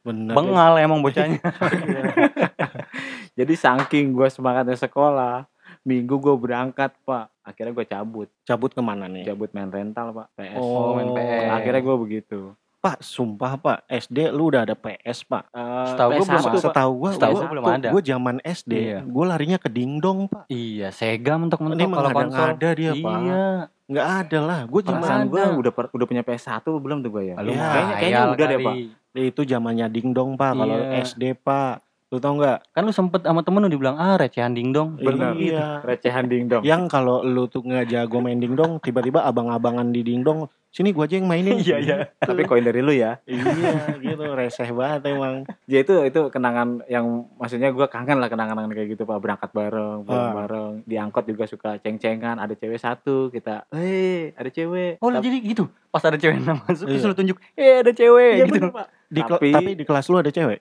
[0.06, 0.38] Bener.
[0.38, 1.42] Bengal emang bocahnya.
[3.38, 5.50] Jadi saking gue semangatnya sekolah,
[5.82, 7.34] minggu gue berangkat, Pak.
[7.42, 8.30] Akhirnya gue cabut.
[8.46, 9.26] Cabut ke mana nih?
[9.26, 10.28] Cabut main rental, Pak.
[10.38, 10.58] PS.
[10.62, 11.50] Oh, main PS.
[11.50, 12.40] Akhirnya gue begitu.
[12.86, 15.50] Pak, sumpah Pak, SD lu udah ada PS Pak.
[15.50, 16.62] Eh, Setahu gua PS1, belum Pak.
[16.62, 17.88] Setahu gua, Setahu gua, gua belum ada.
[17.90, 19.00] Gua zaman SD, Iya.
[19.02, 20.46] gua larinya ke dingdong Pak.
[20.48, 22.22] iya, Sega mentok-mentok Ini kalau konsol.
[22.22, 23.18] mengada-ngada dia Pak.
[23.20, 23.46] Iya.
[23.86, 24.60] Nggak ada lah.
[24.66, 25.54] Gua zaman gue ada.
[25.56, 27.36] udah per- udah punya PS1 belum tuh gue ya?
[27.38, 27.58] Lu Iya.
[27.58, 28.60] mah Kayaknya- kayaknya udah deh.
[28.62, 28.76] Pak.
[29.16, 30.52] itu zamannya dingdong Pak.
[30.54, 31.00] Kalau Iya.
[31.02, 32.70] SD Pak, lu tau nggak?
[32.70, 34.96] Kan lu sempet sama temen lu dibilang ah recehan dingdong.
[34.96, 35.34] Bener.
[35.34, 35.82] Iya.
[35.82, 36.62] Recehan dingdong.
[36.62, 41.18] Yang kalau lu tuh nggak jago main dingdong, tiba-tiba abang-abangan di dingdong, sini gua aja
[41.18, 41.58] yang mainin.
[41.58, 41.96] Iya, iya.
[42.16, 43.18] Tapi koin dari lu ya.
[43.26, 45.50] iya, gitu reseh banget emang.
[45.66, 49.18] Ya itu itu kenangan yang maksudnya gue kangen lah kenangan kayak gitu Pak.
[49.18, 50.34] Berangkat bareng, pulang Ah.
[50.38, 50.74] bareng.
[50.86, 52.38] Di angkot juga suka ceng-cengan.
[52.38, 55.02] Ada cewek satu, kita, eh ada cewek.
[55.02, 55.66] Oh Tapi- jadi gitu.
[55.90, 57.10] Pas ada cewek yang masuk terus Iya.
[57.10, 58.54] lu tunjuk, "Eh ada cewek." Iya gitu.
[58.62, 58.88] bener, Pak.
[59.08, 60.60] Di Tapi- tapi di kelas lu ada cewek.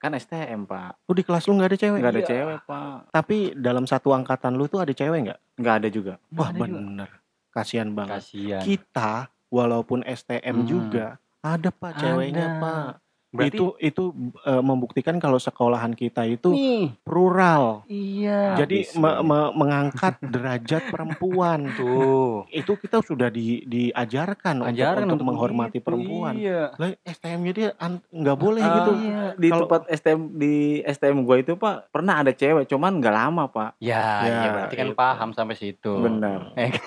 [0.00, 1.04] Kan STM Pak.
[1.04, 1.98] Lu di kelas lu nggak ada cewek.
[2.00, 2.30] Nggak ada Iya.
[2.32, 2.96] cewek Pak.
[3.12, 5.38] Tapi dalam satu angkatan lu tuh ada cewek nggak?
[5.56, 6.12] Nggak ada juga.
[6.30, 6.64] Wah Ada juga.
[6.64, 7.10] bener.
[7.50, 8.18] Kasihan banget.
[8.18, 8.62] Kasihan.
[8.62, 9.12] Kita
[9.46, 10.66] walaupun STM Hmm.
[10.66, 11.06] juga
[11.40, 12.60] ada pak ceweknya Ada.
[12.60, 12.90] pak.
[13.30, 14.04] Berarti itu itu
[14.42, 16.90] eh, membuktikan kalau sekolahan kita itu nih.
[17.00, 17.86] plural.
[17.86, 18.58] Iya.
[18.58, 21.70] Jadi me- me- mengangkat derajat perempuan.
[21.72, 22.42] tuh.
[22.48, 26.34] Itu kita sudah di, diajarkan untuk- Ajaran untuk, untuk menghormati begitu, perempuan.
[26.34, 26.74] Iya.
[26.74, 28.92] Lah STM-nya dia an- nggak boleh Ah, gitu.
[29.00, 29.22] Iya.
[29.34, 33.46] Di Kalau- tempat STM di STM gue itu Pak pernah ada cewek, cuman nggak lama
[33.46, 33.70] Pak.
[33.78, 34.96] Ya, Ya, ya, berarti kan itu.
[34.96, 35.92] paham sampai situ.
[35.96, 36.50] Bener.
[36.54, 36.74] Eh,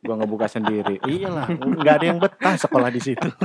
[0.00, 0.96] Gue ngebuka sendiri.
[1.02, 3.28] Iyalah, nggak ada yang betah sekolah di situ.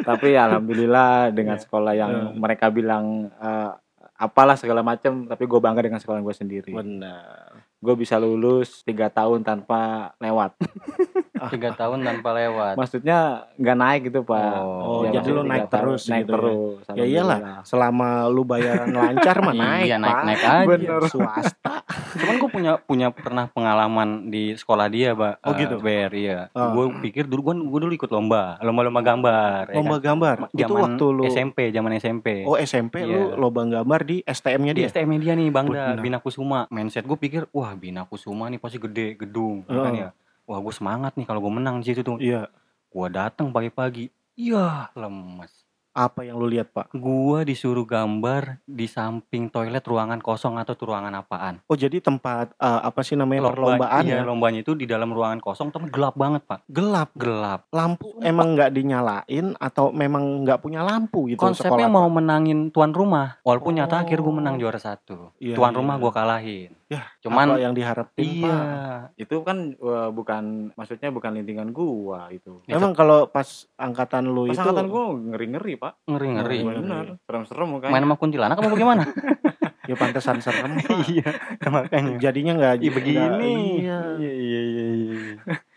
[0.00, 1.62] Tapi alhamdulillah dengan Iya.
[1.62, 2.36] sekolah yang Hmm.
[2.36, 3.70] mereka bilang eh,
[4.18, 6.72] apalah segala macam, tapi gue bangga dengan sekolah gue sendiri.
[6.72, 7.54] Benar.
[7.78, 10.58] Gue bisa lulus tiga tahun tanpa lewat.
[11.52, 12.74] tiga tahun tanpa lewat.
[12.74, 13.18] Maksudnya
[13.54, 14.58] nggak naik gitu pak.
[14.58, 16.34] Oh, Ya, jadi lu naik tahun, terus naik gitu ya?
[16.34, 16.78] terus.
[16.92, 20.02] Ya iyalah, selama lu bayaran lancar mah naik, iya, Pak.
[20.02, 20.66] naik-naik aja.
[20.66, 21.02] Bener.
[21.06, 21.72] Swasta.
[22.14, 25.34] Cuman gue punya punya pernah pengalaman di sekolah dia, Mbak.
[25.40, 25.76] Oh, gitu?
[25.78, 26.50] Ber, iya.
[26.52, 26.70] Ah.
[26.70, 29.62] Gue pikir dulu gue gue dulu ikut lomba, lomba-lomba gambar.
[29.68, 30.04] ya Lomba kan?
[30.08, 30.36] gambar.
[30.48, 32.26] Itu Zaman waktu lu SMP, zaman SMP.
[32.42, 33.36] Oh SMP lu Iya.
[33.36, 34.88] lomba gambar di STM-nya di dia.
[34.88, 35.96] STM dia nih Bangda.
[35.98, 36.64] Bina Kusuma.
[36.68, 40.08] Mindset gue pikir, wah Bina Kusuma nih pasti gede gedung, ya kan ya.
[40.48, 42.16] Wah gue semangat nih kalau gue menang di situ tuh.
[42.16, 42.48] Iya.
[42.88, 45.68] Gue datang pagi-pagi, iya lemes.
[45.90, 46.94] Apa yang lu lihat, Pak?
[46.94, 51.58] Gua disuruh gambar di samping toilet ruangan kosong atau tuh ruangan apaan.
[51.66, 54.22] Oh, jadi tempat eh, apa sih namanya Lomba- perlombaan iya, ya?
[54.22, 56.70] lombanya itu di dalam ruangan kosong tapi gelap banget, Pak.
[56.70, 57.10] Gelap.
[57.18, 57.66] Gelap.
[57.68, 62.14] Lampu emang nggak dinyalain atau memang nggak punya lampu gitu Konsepnya sekolah, mau Pak?
[62.14, 63.42] menangin tuan rumah.
[63.42, 64.38] Walaupun nyata akhir gue Oh.
[64.38, 65.34] menang juara satu.
[65.42, 65.78] Iya, tuan iya.
[65.82, 66.70] rumah gue kalahin.
[66.88, 68.48] Ya, Cuman apa yang diharapin, iya.
[68.48, 69.20] Pak?
[69.20, 72.64] itu kan eh, bukan maksudnya bukan lintingan gua itu.
[72.64, 73.44] Itu- Emang kalau pas
[73.76, 76.00] angkatan lu Pas itu angkatan gua ngeri-ngeri pak.
[76.08, 76.58] Ngeri-ngeri.
[76.62, 78.00] Oh, Bener, serem-serem Main mukanya.
[78.02, 79.04] sama kuntilanak apa bagaimana?
[79.88, 80.96] ya pantesan serem, Pak.
[81.12, 81.28] iya,
[81.62, 82.16] makanya.
[82.18, 83.20] Jadinya nggak Ih, begini.
[83.20, 83.40] nggak-
[83.78, 83.98] Iya.
[84.16, 85.32] Iya, iya, iya, iya.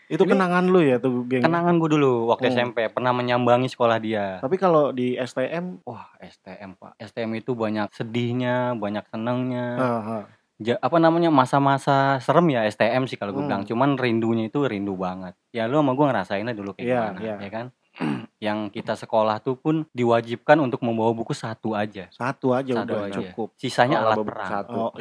[0.08, 1.40] Itu kenangan lu ya tuh, geng.
[1.40, 2.56] Kenangan gue dulu waktu Hmm.
[2.58, 4.36] SMP pernah menyambangi sekolah dia.
[4.38, 7.00] Tapi kalau di STM, Wah, STM, Pak.
[7.02, 9.66] STM itu banyak sedihnya, banyak senangnya.
[9.74, 10.24] ah, ah.
[10.62, 13.50] Ja- apa namanya masa-masa serem ya STM sih kalau gue Hmm.
[13.50, 17.18] bilang cuman rindunya itu rindu banget ya lu sama gue ngerasainnya dulu kayak Iya, gimana
[17.20, 17.36] iya.
[17.38, 17.66] ya kan
[18.40, 23.00] yang kita sekolah tuh pun diwajibkan untuk membawa buku satu aja satu aja Satu udah
[23.04, 23.14] aja.
[23.14, 23.48] cukup.
[23.54, 24.72] sisanya Oh, alat perang satu.
[24.78, 24.90] Oh,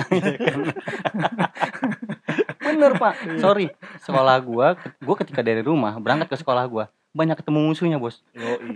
[2.64, 3.40] bener pak Iya.
[3.40, 3.66] sorry
[4.00, 8.24] sekolah gua gua ketika dari rumah berangkat ke sekolah gua banyak ketemu musuhnya bos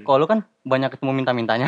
[0.04, 1.67] kalau lu kan banyak ketemu minta-mintanya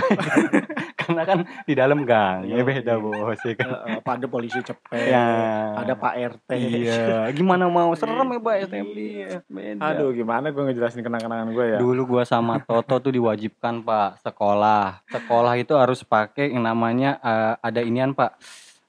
[1.00, 5.08] karena kan di dalam gang ya beda bos ya kan Eh, eh, ada polisi cepet,
[5.08, 5.28] ya
[5.80, 6.50] ada Pak RT.
[6.52, 8.88] iya gimana mau serem ya pak STM
[9.48, 11.78] beda Aduh gimana gua ngejelasin kenangan-kenangan gua ya.
[11.80, 15.06] Dulu gua sama Toto tuh diwajibkan Pak sekolah.
[15.08, 18.36] Sekolah itu harus pakai yang namanya eh, ada inian Pak.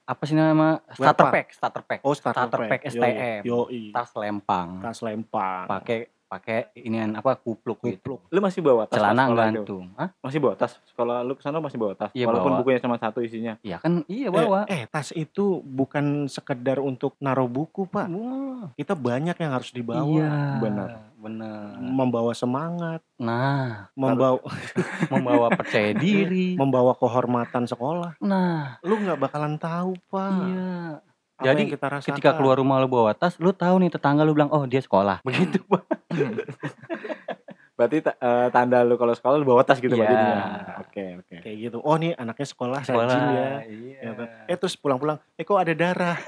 [0.08, 0.80] Apa sih nama?
[0.96, 2.00] Starter pack, starter pack.
[2.00, 2.92] Oh, starter, Starter pack pack.
[2.96, 3.42] STM.
[3.44, 3.92] Yoi.
[3.92, 4.80] Tas lempang.
[4.80, 5.68] Tas lempang.
[5.68, 8.20] Pakai pakai inian apa kupluk gitu.
[8.20, 8.20] kupluk.
[8.28, 9.88] Lu masih bawa tas Celana gantung.
[9.96, 10.12] Hah?
[10.20, 10.76] Masih bawa tas.
[10.84, 12.12] Sekolah lu ke sana masih bawa tas.
[12.12, 12.58] Iya, Walaupun bawa.
[12.60, 13.56] bukunya cuma satu isinya.
[13.60, 14.04] Iya kan?
[14.04, 14.68] Iya bawa.
[14.68, 18.06] Eh, eh, tas itu bukan sekedar untuk naruh buku, Pak.
[18.06, 18.68] Wah.
[18.74, 20.04] Kita banyak yang harus dibawa.
[20.04, 20.30] Iya.
[20.60, 20.90] Benar.
[21.18, 21.74] Benar.
[21.80, 24.38] Membawa semangat, Nah, membawa
[25.10, 26.54] membawa percaya diri.
[26.54, 28.14] membawa kehormatan sekolah.
[28.20, 30.30] Nah, Lu nggak bakalan tahu, Pak.
[30.46, 31.02] iya.
[31.38, 32.10] Apa Jadi, yang kita rasakan.
[32.18, 35.22] Ketika keluar rumah lu bawa tas, lu tahu nih tetangga lu bilang, "Oh, dia sekolah."
[35.26, 35.82] Begitu, Pak.
[37.78, 40.10] Berarti eh, tanda lu kalau sekolah lu bawa tas gitu Pak, Iya.
[40.10, 40.38] jadinya.
[40.82, 41.34] Oke, oke.
[41.46, 43.06] kayak gitu oh nih anaknya sekolah, Sekolah.
[43.06, 43.98] rajin ya Iya.
[44.02, 44.10] Ya,
[44.50, 46.18] eh terus pulang-pulang eh kok ada darah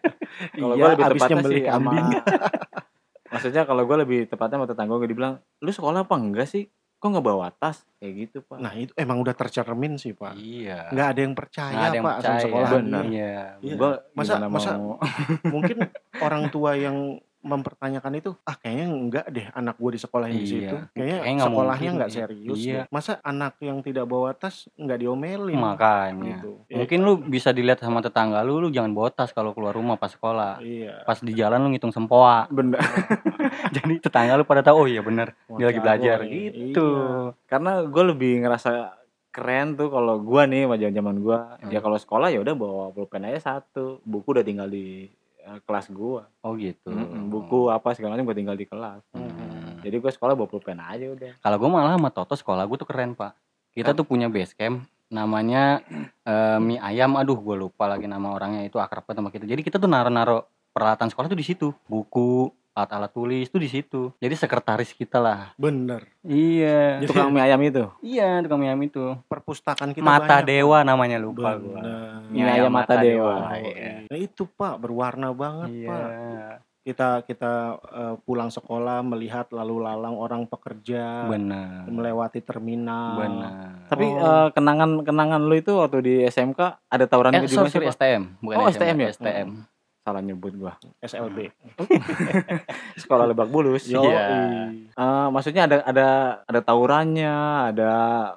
[0.56, 2.06] Kalau iya gua lebih tepatnya sama kambing
[3.28, 6.70] Maksudnya kalau gue lebih tepatnya sama tetangga gue dibilang, "Lu sekolah apa enggak sih?
[7.04, 8.56] Kok nggak bawa tas?" Kayak gitu, Pak.
[8.58, 10.88] nah itu emang udah tercermin sih pak Iya.
[10.88, 12.42] nggak ada yang percaya Nggak ada yang pak sama percaya.
[12.42, 13.04] sekolah Benar.
[13.06, 13.36] Iya.
[13.60, 13.74] Iya.
[13.76, 14.96] Gua Masa- masa- mau
[15.46, 15.76] mungkin
[16.18, 16.96] orang tua yang
[17.44, 20.48] mempertanyakan itu ah kayaknya enggak deh anak gue di sekolah di Iya.
[20.48, 22.72] situ kayaknya Kayaknya sekolahnya nggak serius Iya.
[22.74, 22.84] deh.
[22.88, 26.40] masa anak yang tidak bawa tas nggak diomelin Makanya.
[26.40, 29.94] gitu Mungkin lu bisa dilihat sama tetangga lu, lu jangan bawa tas kalau keluar rumah
[29.94, 30.58] pas sekolah.
[30.58, 32.48] iya Pas di jalan lu ngitung sempoa.
[32.48, 32.80] bener
[33.76, 36.72] Jadi tetangga lu pada tahu oh iya bener Wah, dia lagi belajar nih.
[36.72, 36.88] gitu.
[36.88, 37.36] Iya.
[37.46, 38.70] karena gue lebih ngerasa
[39.30, 41.66] keren tuh kalau gua nih sama zaman gua Hmm.
[41.68, 45.10] ya kalau sekolah ya udah bawa pulpen aja satu buku udah tinggal di
[45.62, 46.88] kelas gua Oh gitu.
[46.88, 49.80] Mm-mm, buku apa segala macam gua tinggal di kelas Hmm.
[49.80, 52.88] jadi gua sekolah bawa pulpen aja udah Kalau gue malah sama Toto sekolah gue tuh
[52.88, 53.36] keren pak.
[53.70, 55.84] Kita tuh punya base camp namanya
[56.24, 57.14] eh, mie ayam.
[57.14, 59.44] Aduh gue lupa lagi nama orangnya itu akrab banget sama kita.
[59.44, 61.68] Jadi kita tuh naro-naro peralatan sekolah tuh di situ.
[61.84, 64.10] Buku, alat-alat tulis tuh di situ.
[64.18, 65.54] Jadi sekretaris kita lah.
[65.54, 66.98] bener Iya.
[66.98, 69.14] Jadi- tukang mie ayam itu Iya tukang mie ayam itu.
[69.24, 71.54] perpustakaan kita Mata banyak, Dewa namanya lupa.
[71.54, 72.26] Bener.
[72.26, 73.54] Mie ayam mata dewa.
[73.54, 74.04] Iya.
[74.04, 75.88] Nah, itu pak berwarna banget Iya.
[75.88, 76.08] pak
[76.84, 81.88] kita kita eh, pulang sekolah melihat lalu lalang orang pekerja Benar.
[81.88, 83.88] melewati terminal Benar.
[83.88, 84.20] tapi Oh.
[84.20, 87.96] eh, kenangan kenangan lu itu waktu di SMK ada tawuran Eh, gitu juga sorry, sih?
[87.96, 89.08] STM, bukan Oh, SMK, STM ya?
[89.08, 89.48] STM.
[90.04, 91.48] Salah nyebut gua SLB
[93.00, 94.68] sekolah Lebak Bulus Yo, Iya.
[94.86, 96.08] Eh, maksudnya ada ada
[96.44, 97.34] ada tawurannya,
[97.72, 97.90] ada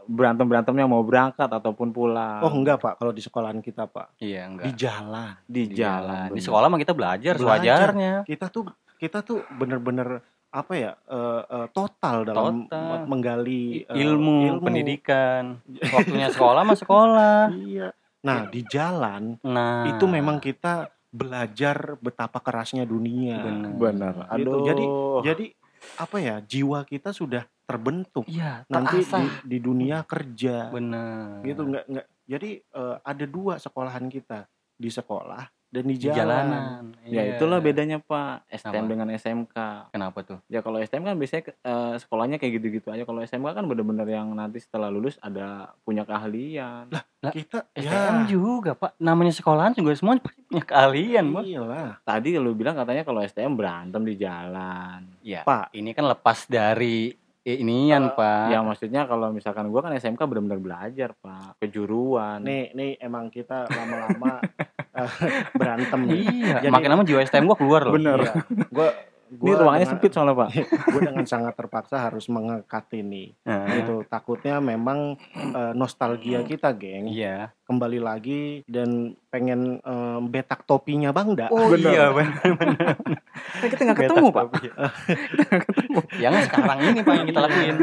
[0.03, 2.39] berantem berantemnya mau berangkat ataupun pulang.
[2.39, 4.65] oh enggak pak kalau di sekolahan kita pak Iya, enggak.
[4.65, 6.27] di jalan di Di jalan.
[6.31, 7.91] Di sekolah mah kita belajar, Belajar.
[7.91, 8.13] sewajarnya.
[8.23, 8.63] kita tuh
[8.95, 13.03] kita tuh bener-bener apa ya eh, eh, total dalam Total.
[13.03, 15.59] menggali eh, ilmu, pendidikan.
[15.67, 17.39] Waktunya sekolah mah sekolah.
[17.53, 23.39] iya nah di jalan Nah, itu memang kita belajar betapa kerasnya dunia
[23.77, 24.13] benar.
[24.35, 24.51] Gitu.
[24.51, 24.63] Aduh.
[24.65, 24.85] Jadi
[25.23, 25.45] jadi
[25.97, 31.43] apa ya jiwa kita sudah terbentuk Iya, nanti di, di dunia kerja Benar.
[31.43, 36.15] gitu nggak nggak jadi eh, ada dua sekolahan kita di sekolah dan di Di jalan,
[36.47, 36.83] jalanan.
[37.03, 37.35] ya Iya.
[37.35, 38.89] itulah bedanya Pak STM Apa?
[38.89, 39.55] dengan SMK.
[39.91, 40.39] Kenapa tuh?
[40.47, 43.03] Ya kalau STM kan biasanya eh, sekolahnya kayak gitu-gitu aja.
[43.03, 46.87] Kalau SMK kan bener-bener yang nanti setelah lulus ada punya keahlian.
[46.89, 47.83] Lah, kita STM
[48.23, 48.95] ya juga, Pak.
[48.97, 51.43] Namanya sekolahan juga semuanya pasti punya keahlian, Bos.
[51.43, 55.03] iyalah Tadi lu bilang katanya kalau STM berantem di jalan.
[55.19, 55.43] Iya.
[55.43, 55.73] Pak.
[55.73, 57.11] Ini kan lepas dari
[57.43, 58.51] eh, inian, Pak.
[58.51, 61.59] Ya maksudnya kalau misalkan gua kan SMK bener-bener belajar Pak.
[61.59, 62.39] Kejuruan.
[62.39, 64.39] nih nih emang kita lama-lama
[65.55, 67.93] berantem nih Iya, Jadi- makin lama jiwa STM gua keluar loh.
[67.93, 68.19] Bener.
[68.71, 68.89] gue
[69.27, 70.49] Ini ruangannya sempit soalnya Pak.
[70.93, 77.07] gue dengan sangat terpaksa harus mengekat ini Nah, gitu takutnya memang eh, nostalgia kita geng
[77.07, 77.51] Iya.
[77.61, 81.93] kembali lagi dan pengen eh, betak topinya bangda Oh Bener.
[81.93, 82.05] iya,
[82.57, 82.97] benar.
[83.61, 84.45] Kita nggak ketemu Pak.
[86.17, 87.75] Yang sekarang ini Pak yang kita lakuin.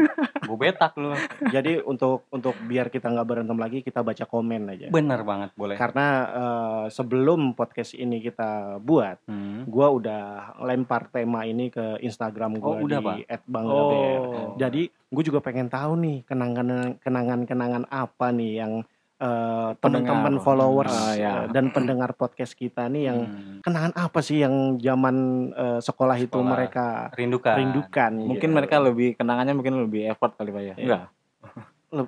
[0.45, 1.15] Gue betak lu.
[1.47, 5.73] jadi untuk untuk biar kita nggak berantem lagi kita baca komen aja Bener banget, boleh.
[5.75, 9.63] karena eh, sebelum podcast ini kita buat Hmm.
[9.65, 10.23] gua udah
[10.61, 13.41] lempar tema ini ke Instagram gua Oh, udah, di Pak?
[13.45, 14.17] @banggaber.
[14.21, 14.53] Oh.
[14.55, 16.67] Jadi gue juga pengen tahu nih kenangan
[16.99, 18.73] kenangan kenangan apa nih yang
[19.17, 21.33] eh, teman-teman followers Ah, ya.
[21.37, 23.59] eh, dan pendengar podcast kita nih yang Hmm.
[23.59, 25.15] kenangan apa sih yang zaman
[25.51, 26.51] eh, sekolah, itu Sekolah.
[26.51, 27.55] mereka rindukan.
[27.55, 28.11] rindukan?
[28.13, 28.57] Mungkin gitu.
[28.57, 30.75] mereka lebih kenangannya mungkin lebih effort kali Pak ya.
[30.75, 30.75] Iya.
[30.83, 31.03] Enggak.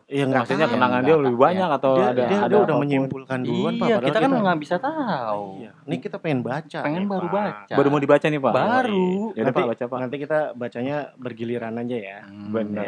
[0.05, 0.75] Ya nggak Maksudnya tahu.
[0.75, 2.81] kenangan dia lebih banyak atau dia, ada dia, ada dia udah apa pun.
[2.83, 5.43] menyimpulkan duluan Pak, Iya, padahal kita kan nggak bisa tahu.
[5.57, 5.71] Iya.
[5.87, 6.79] Ini kita pengen baca.
[6.83, 7.35] Pengen nih, baru Pak.
[7.39, 7.73] baca.
[7.73, 8.53] Baru mau dibaca nih Pak.
[8.53, 9.07] Baru.
[9.31, 9.97] Ya udah Pak baca Pak.
[10.03, 12.19] Nanti kita bacanya bergiliran aja ya.
[12.21, 12.51] Hmm.
[12.51, 12.83] Bener.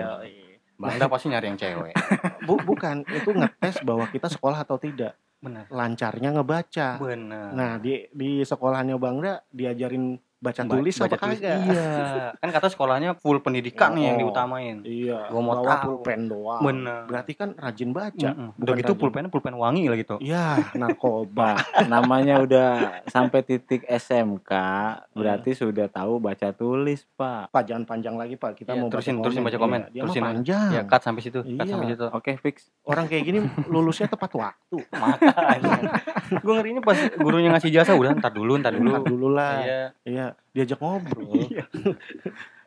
[0.79, 1.93] Bangda pasti nyari yang cewek.
[2.47, 5.19] Bu, bukan, itu ngetes bahwa kita sekolah atau tidak.
[5.43, 5.67] Bener.
[5.67, 6.99] Lancarnya ngebaca.
[6.99, 7.51] Bener.
[7.51, 11.37] Nah, di di sekolahannya Bangda diajarin baca Ba- tulis baca apa tulis.
[11.37, 11.57] kagak?
[11.65, 11.89] Iya.
[12.41, 14.21] Kan kata sekolahnya full pendidikan nih yang Oh.
[14.25, 14.77] diutamain.
[14.81, 15.99] Iya, Gua mau bawa tahu.
[15.99, 16.61] pulpen doang.
[16.61, 17.03] Bener.
[17.05, 18.29] Berarti kan rajin baca.
[18.29, 18.49] Mm-mm.
[18.51, 20.15] bukan Udah gitu pulpennya pulpen wangi lah gitu.
[20.19, 21.59] Iya, narkoba.
[21.59, 22.69] Pak, namanya udah
[23.05, 24.51] sampai titik SMK,
[25.11, 27.49] berarti sudah tahu baca tulis, Pak.
[27.49, 28.55] Pak, jangan panjang lagi, Pak.
[28.55, 29.79] Kita Iya, mau terusin- baca terusin baca komen.
[29.81, 30.23] Iya, dia Terusin.
[30.23, 30.69] panjang.
[30.69, 31.39] Ya, cut sampai situ.
[31.39, 31.67] Cut Iya.
[31.67, 32.05] sampai situ.
[32.09, 32.55] Oke, fix.
[32.81, 34.77] Orang kayak gini lulusnya tepat waktu.
[34.93, 35.77] Makanya.
[36.31, 38.89] gue ngerinya pas gurunya ngasih jasa udah ntar dulu, ntar dulu.
[38.89, 39.53] Ntar dulu lah.
[39.59, 39.81] Iya.
[40.03, 41.31] Iya, diajak ngobrol.
[41.47, 41.65] Iya.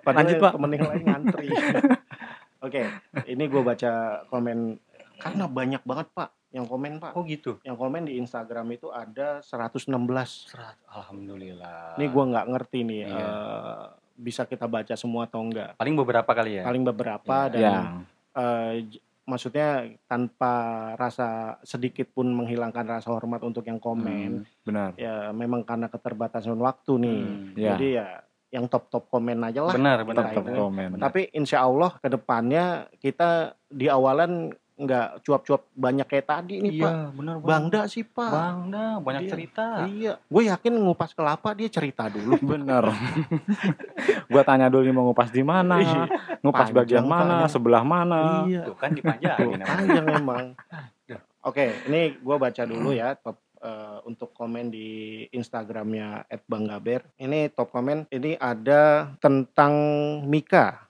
[0.03, 0.53] Padahal Lanjut, Pak.
[0.59, 1.49] temen yang lain ngantri.
[2.67, 2.83] Oke,
[3.25, 3.93] ini gue baca
[4.27, 4.79] komen
[5.17, 7.15] karena banyak banget Pak yang komen Pak.
[7.15, 7.63] Oh gitu.
[7.63, 9.87] Yang komen di Instagram itu ada 116.
[10.47, 10.75] Serat.
[10.87, 11.95] Alhamdulillah.
[11.95, 13.15] Ini gue nggak ngerti nih Iya.
[13.15, 15.75] eh, bisa kita baca semua atau enggak.
[15.75, 16.63] Paling beberapa kali ya.
[16.63, 17.53] Paling beberapa Iya.
[17.53, 17.77] dan Ya.
[18.85, 20.55] j- maksudnya tanpa
[20.99, 24.43] rasa sedikit pun menghilangkan rasa hormat untuk yang komen.
[24.43, 24.67] Hmm.
[24.67, 24.91] Benar.
[24.99, 27.23] Ya memang karena keterbatasan waktu nih.
[27.23, 27.55] Hmm.
[27.55, 27.71] Ya.
[27.75, 28.09] Jadi ya
[28.53, 29.73] yang top-top komen aja lah.
[29.73, 30.37] Benar, benar.
[30.37, 30.59] Top ini.
[30.59, 30.89] komen.
[31.01, 34.53] Tapi insya Allah ke depannya kita di awalan
[34.83, 36.91] nggak cuap-cuap banyak kayak tadi nih Pak.
[36.91, 37.35] Iya, benar.
[37.39, 38.31] Bangda sih Pak.
[38.31, 39.67] Bangda, banyak Dia- cerita.
[39.85, 42.35] Iya, gue yakin ngupas kelapa dia cerita dulu.
[42.53, 42.85] Bener.
[44.27, 46.03] gua tanya dulu nih mau ngupas di mana, Iya.
[46.41, 47.51] ngupas Panjang, bagian mana, Pak.
[47.51, 48.21] sebelah mana.
[48.45, 48.63] iya.
[48.65, 49.57] Tuh kan dipanjangin.
[49.57, 49.67] namanya.
[49.67, 50.45] Panjang emang.
[51.43, 54.91] Oke, ini gue baca dulu ya top eh, untuk komen di
[55.29, 57.03] Instagramnya @banggaber.
[57.19, 59.75] Ini top komen ini ada tentang
[60.23, 60.87] Mika.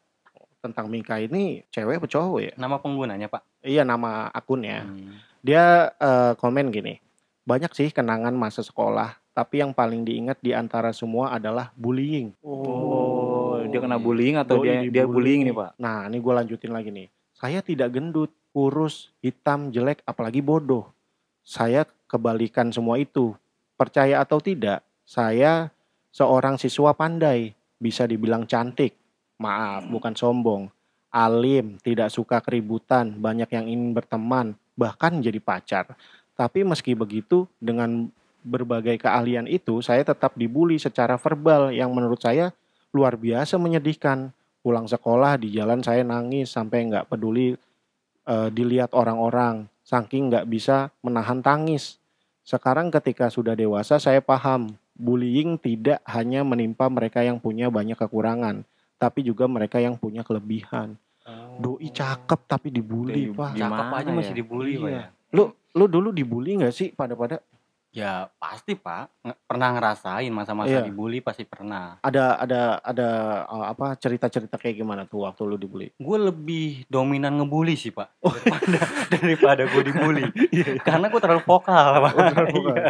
[0.62, 2.52] Tentang Mika ini cewek apa cowok ya?
[2.54, 3.66] Nama penggunanya, Pak.
[3.66, 4.86] Iya nama akunnya.
[4.86, 5.18] Hmm.
[5.42, 7.02] Dia eh, komen gini.
[7.42, 12.30] Banyak sih kenangan masa sekolah, tapi yang paling diingat di antara semua adalah bullying.
[12.46, 15.70] Oh, dia kena bullying atau dia dia bullying nih, Pak?
[15.82, 17.10] Nah, ini gue lanjutin lagi nih.
[17.34, 20.86] Saya tidak gendut, kurus, hitam, jelek, apalagi bodoh.
[21.42, 23.34] Saya kebalikan semua itu.
[23.74, 25.74] Percaya atau tidak, saya
[26.14, 28.94] seorang siswa pandai, bisa dibilang cantik.
[29.42, 30.70] Maaf, bukan sombong.
[31.10, 35.98] Alim, tidak suka keributan, banyak yang ingin berteman, bahkan jadi pacar.
[36.38, 38.08] Tapi meski begitu, dengan
[38.46, 42.54] berbagai keahlian itu, saya tetap dibully secara verbal yang menurut saya
[42.94, 44.30] luar biasa menyedihkan
[44.62, 47.58] pulang sekolah di jalan saya nangis sampai nggak peduli
[48.28, 51.98] eh, dilihat orang-orang saking nggak bisa menahan tangis
[52.46, 58.62] sekarang ketika sudah dewasa saya paham bullying tidak hanya menimpa mereka yang punya banyak kekurangan
[59.02, 60.94] tapi juga mereka yang punya kelebihan
[61.54, 64.38] doi cakep tapi dibully Doi- pak gimana Cakep aja masih ya?
[64.38, 64.96] dibully, Pak Iya.
[64.96, 65.04] ya.
[65.32, 67.42] lu lu dulu dibully nggak sih pada pada
[67.92, 69.12] Ya pasti pak,
[69.44, 70.80] pernah ngerasain masa-masa Iya.
[70.80, 72.00] dibully pasti pernah.
[72.00, 73.08] ada ada ada
[73.44, 78.08] eh, apa cerita-cerita kayak gimana tuh waktu lu dibully Gue lebih dominan ngebully sih pak,
[78.24, 78.32] Oh.
[78.32, 78.80] daripada
[79.12, 80.24] daripada gue dibully.
[80.88, 82.12] Karena gue terlalu vokal pak.
[82.16, 82.84] Oh, terlalu vokal.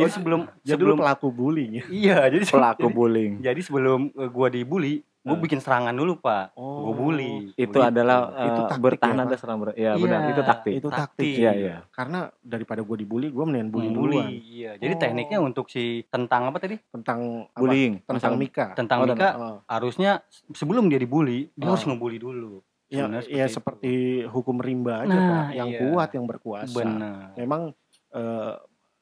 [0.02, 0.06] Iya.
[0.06, 3.32] Jadi sebelum jadi sebelum lu pelaku bullying ya iya jadi Pelaku bullying.
[3.38, 5.36] jadi sebelum eh, gua dibully, gue Hmm.
[5.38, 6.52] bikin serangan dulu pak.
[6.54, 6.80] Oh.
[6.82, 7.32] Gue bully.
[7.54, 9.68] Itu Bully adalah Itu eh, taktik bertahan ya, ada serang ber.
[9.70, 9.92] Ya, Iya.
[9.94, 10.72] benar, itu taktik.
[10.74, 11.34] itu taktik Taktik.
[11.36, 11.76] Iya, iya.
[11.90, 14.70] karena daripada gue dibully gue mendingan bully Bully, duluan Iya.
[14.76, 14.98] Jadi Oh.
[14.98, 16.80] tekniknya untuk si tentang apa tadi?
[16.88, 17.58] tentang apa?
[17.58, 18.00] Bullying.
[18.00, 19.56] tentang Masalah- Mika Tentang Oh, Mika Oh.
[19.66, 20.10] harusnya
[20.50, 21.76] sebelum dia dibully, dia Oh.
[21.76, 22.64] harus ngebully dulu.
[22.88, 23.94] ya, Sebenarnya ya seperti seperti
[24.26, 25.78] hukum rimba aja Nah, pak yang iya.
[25.80, 27.36] kuat yang berkuasa Benar.
[27.36, 27.70] memang
[28.10, 28.52] eh,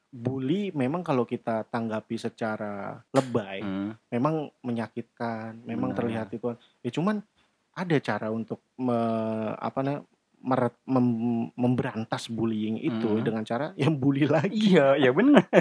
[0.09, 3.91] bully memang kalau kita tanggapi secara lebay Hmm.
[4.09, 5.99] memang menyakitkan memang Benar.
[5.99, 6.47] terlihat itu
[6.81, 7.23] ya cuman
[7.73, 10.03] ada cara untuk me- apa namanya
[10.39, 13.23] meret- mem- memberantas bullying itu Hmm.
[13.23, 15.45] dengan cara yang bully lagi Iya, iya benar.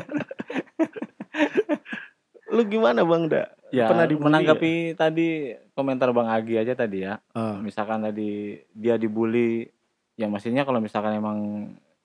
[2.48, 7.20] lu gimana bang da Ya, Pernah dibully menanggapi tadi komentar Bang Agi aja tadi ya.
[7.36, 9.68] Eh, Misalkan tadi dia dibully,
[10.16, 11.38] ya maksudnya kalau misalkan emang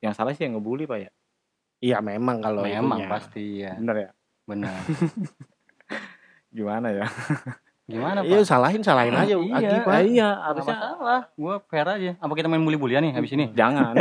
[0.02, 1.11] yang salah sih yang ngebully Pak ya.
[1.83, 3.11] Iya memang kalau Memang itunya.
[3.11, 3.75] pasti ya.
[3.75, 4.11] Bener ya?
[4.51, 4.79] Benar.
[6.53, 7.07] Gimana ya?
[7.83, 8.47] Gimana, Iya Pak?
[8.47, 9.90] salahin salahin aja Iya, Agi pak.
[9.90, 11.21] Ah, iya, harusnya masalah.
[11.35, 12.11] Gua fair aja.
[12.23, 13.51] Apa kita main bully-bulian nih habis ini?
[13.53, 13.99] jangan.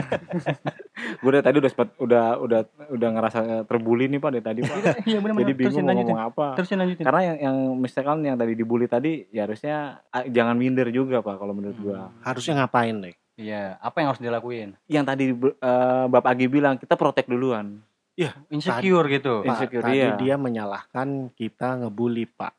[1.21, 2.61] gue dari tadi udah sempet, udah udah
[2.93, 5.01] udah ngerasa terbully nih Pak dari tadi Pak.
[5.09, 6.45] Iya benar Jadi bingung mau ngomong apa.
[6.53, 7.03] Terusin lanjutin.
[7.03, 11.35] Karena yang yang misalkan yang tadi dibully tadi ya harusnya ah, jangan minder juga Pak
[11.41, 12.13] kalau menurut gua.
[12.21, 13.15] Harusnya ngapain deh?
[13.39, 14.75] Iya, apa yang harus dilakuin?
[14.91, 17.81] Yang tadi eh, Bapak Agi bilang kita protek duluan.
[18.51, 19.41] Insecure gitu.
[19.41, 20.13] Pak, Insecure, tadi iya.
[20.19, 22.53] dia menyalahkan kita ngebully pak.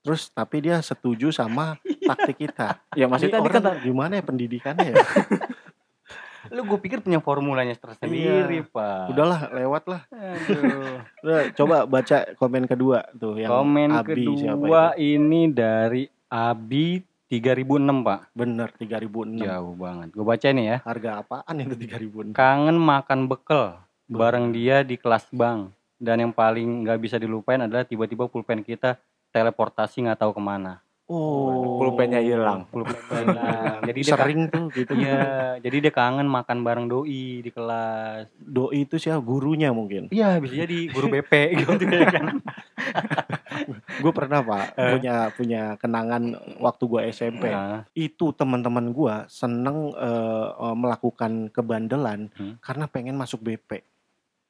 [0.00, 2.78] Terus tapi dia setuju sama taktik kita.
[3.00, 4.96] Ya maksudnya tadi kan orang gimana ya pendidikannya ya?
[6.56, 9.12] Lu gue pikir punya formulanya tersendiri, Pak.
[9.12, 10.02] Udahlah lewat lah.
[10.08, 11.04] Aduh.
[11.24, 15.20] Udah, coba baca komen kedua tuh yang Komen Abi siapa kedua itu?
[15.20, 18.20] ini dari Abi 3006, Pak.
[18.34, 19.46] Bener 3006.
[19.46, 20.08] Jauh banget.
[20.10, 20.76] Gue baca nih ya.
[20.82, 22.34] Harga apaan itu 3006?
[22.34, 23.78] Kangen makan bekel
[24.10, 25.70] bareng dia di kelas bank.
[26.00, 28.98] Dan yang paling nggak bisa dilupain adalah tiba-tiba pulpen kita
[29.30, 30.82] teleportasi nggak tahu ke mana.
[31.10, 32.70] Oh, pulpennya hilang.
[32.70, 33.82] Pulpen hilang.
[33.90, 34.94] jadi dia sering tuh gitu.
[34.94, 38.30] Iya, jadi dia kangen makan bareng doi di kelas.
[38.38, 39.18] Doi itu siapa?
[39.18, 40.06] Gurunya mungkin.
[40.08, 42.38] Iya, bisa jadi guru BP gitu ya kan.
[44.00, 44.90] Gue pernah pak Eh.
[44.96, 46.22] punya punya kenangan
[46.58, 47.50] waktu gue SMP.
[47.50, 52.54] Nah, Itu teman-teman gue seneng eh, melakukan kebandelan Hmm.
[52.60, 53.82] karena pengen masuk BP.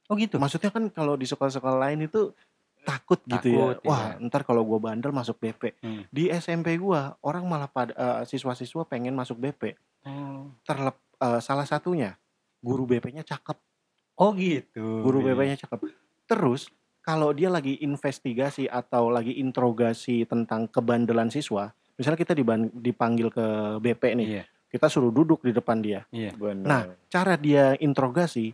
[0.06, 0.36] oh gitu.
[0.36, 2.34] Maksudnya kan kalau di sekolah-sekolah lain itu
[2.84, 3.88] takut gitu Takut, ya.
[3.88, 5.76] Wah, ntar kalau gue bandel masuk BP.
[5.80, 6.02] Hmm.
[6.08, 9.76] Di SMP gue orang malah pada eh, siswa-siswa pengen masuk BP.
[10.04, 10.48] Oh.
[10.64, 12.16] Terlep eh, salah satunya
[12.60, 13.56] guru BP-nya cakep.
[14.20, 15.00] Oh gitu.
[15.00, 15.32] Guru Iya.
[15.32, 15.78] BP-nya cakep.
[16.28, 16.68] Terus
[17.00, 22.36] kalau dia lagi investigasi atau lagi interogasi tentang kebandelan siswa, misalnya kita
[22.76, 23.46] dipanggil ke
[23.80, 24.44] BP nih, Iya.
[24.68, 26.04] kita suruh duduk di depan dia.
[26.12, 26.36] Iya.
[26.36, 26.64] Bener.
[26.68, 28.52] Nah, cara dia interogasi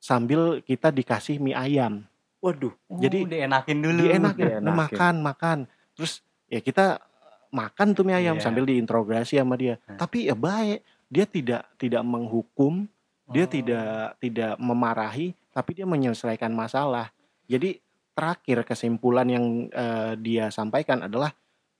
[0.00, 2.04] sambil kita dikasih mie ayam.
[2.44, 2.74] Waduh.
[3.00, 4.00] Jadi, Oh, dienakin dulu.
[4.04, 4.76] Dienakin, Dienakin.
[4.76, 5.58] makan, makan.
[5.96, 7.00] Terus ya kita
[7.48, 8.44] makan tuh mie ayam Iya.
[8.44, 9.80] sambil diinterogasi sama dia.
[9.88, 9.96] Nah.
[9.96, 12.84] Tapi ya baik, dia tidak tidak menghukum,
[13.26, 13.50] dia Oh.
[13.50, 13.88] tidak
[14.20, 17.08] tidak memarahi, tapi dia menyelesaikan masalah.
[17.46, 17.80] Jadi
[18.12, 21.32] terakhir kesimpulan yang eh, dia sampaikan adalah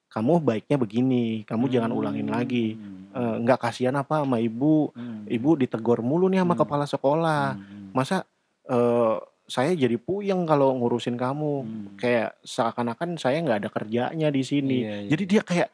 [0.08, 2.78] kamu baiknya begini, kamu jangan ulangin lagi.
[2.78, 3.10] Hmm.
[3.10, 5.26] Eh, nggak kasihan apa sama ibu, Hmm.
[5.26, 6.62] ibu ditegur mulu nih sama Hmm.
[6.62, 7.44] kepala sekolah.
[7.52, 7.90] Hmm.
[7.92, 8.22] Masa
[8.64, 9.16] eh,
[9.54, 11.52] saya jadi puyeng kalau ngurusin kamu?
[11.62, 11.86] Hmm.
[11.94, 14.82] Kayak seakan-akan saya nggak ada kerjanya di sini.
[14.82, 15.08] Iya, iya.
[15.08, 15.68] Jadi dia kayak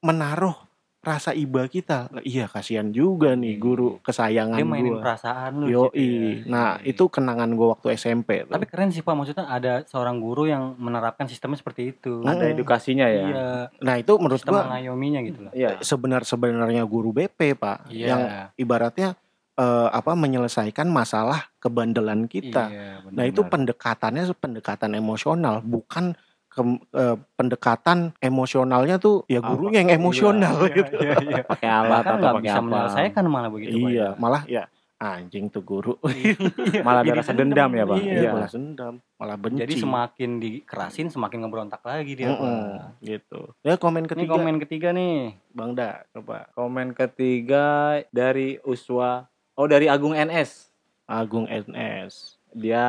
[0.00, 0.52] menaruh
[1.00, 2.10] rasa iba kita.
[2.20, 3.62] Iya kasihan juga nih Iya.
[3.62, 5.00] guru kesayangan dia mainin gue.
[5.00, 6.50] perasaan lu Yo di situ ya.
[6.50, 6.90] Nah Iya.
[6.90, 8.42] itu kenangan gue waktu SMP.
[8.42, 8.50] Tuh.
[8.50, 12.52] tapi keren sih pak maksudnya ada seorang guru yang menerapkan sistemnya seperti itu Ada Mm.
[12.52, 13.22] edukasinya ya.
[13.24, 13.46] iya
[13.78, 15.70] Nah itu menurut sistem gue mengayominya gitu lah Iya.
[15.80, 18.20] sebenar sebenarnya guru BP pak, iya yang
[18.56, 19.14] ibaratnya
[19.56, 22.68] eh, apa menyelesaikan masalah kebandelan kita.
[22.68, 23.52] Iya, benar, Nah itu benar.
[23.52, 26.12] pendekatannya pendekatan emosional, bukan
[26.46, 30.96] ke- eh, pendekatan emosionalnya tuh ya gurunya yang emosional Iya, gitu.
[31.00, 31.42] iya, iya.
[31.44, 32.60] Pakai alat bahkan atau pakai apa?
[32.64, 34.08] menyelesaikan malah begitu iya, ya.
[34.16, 34.64] malah ya
[34.96, 36.00] anjing tuh guru.
[36.86, 38.00] Malah ada Jadi rasa dendam ya, Bang?
[38.00, 38.16] iya.
[38.16, 39.60] Iya, malah dendam, malah benci.
[39.60, 43.04] jadi semakin dikerasin semakin ngeberontak lagi dia Mm-mm, Pak.
[43.04, 43.40] gitu.
[43.60, 49.28] Ya komen ini ketiga, komen ketiga nih Bang Da, coba Komen ketiga dari Uswa.
[49.56, 50.68] Oh, dari Agung NS.
[51.08, 52.36] Agung NS.
[52.52, 52.84] Dia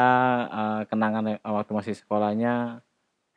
[0.52, 2.84] eh, kenangan waktu masih sekolahnya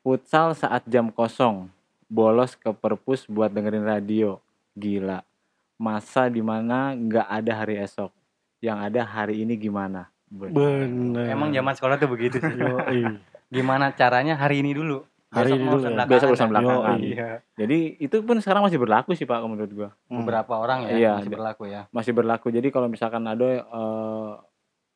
[0.02, 1.70] futsal saat jam kosong.
[2.10, 4.42] Bolos ke perpus buat dengerin radio.
[4.74, 5.22] Gila.
[5.78, 8.10] Masa di mana nggak ada hari esok.
[8.58, 10.10] Yang ada hari ini gimana?
[10.30, 10.86] Bener.
[10.86, 11.26] Bener.
[11.26, 12.54] emang zaman sekolah tuh begitu sih
[13.50, 15.94] gimana caranya hari ini dulu Hari Besok dulu urusan ya.
[15.94, 16.50] belakangan Besok urusan kan?
[16.52, 16.98] belakangan.
[17.00, 19.88] iya Jadi itu pun sekarang masih berlaku sih Pak menurut gua.
[20.04, 20.16] Hmm.
[20.20, 22.46] beberapa orang ya Iya, masih berlaku ya masih berlaku.
[22.48, 24.30] Jadi kalau misalkan ada eh,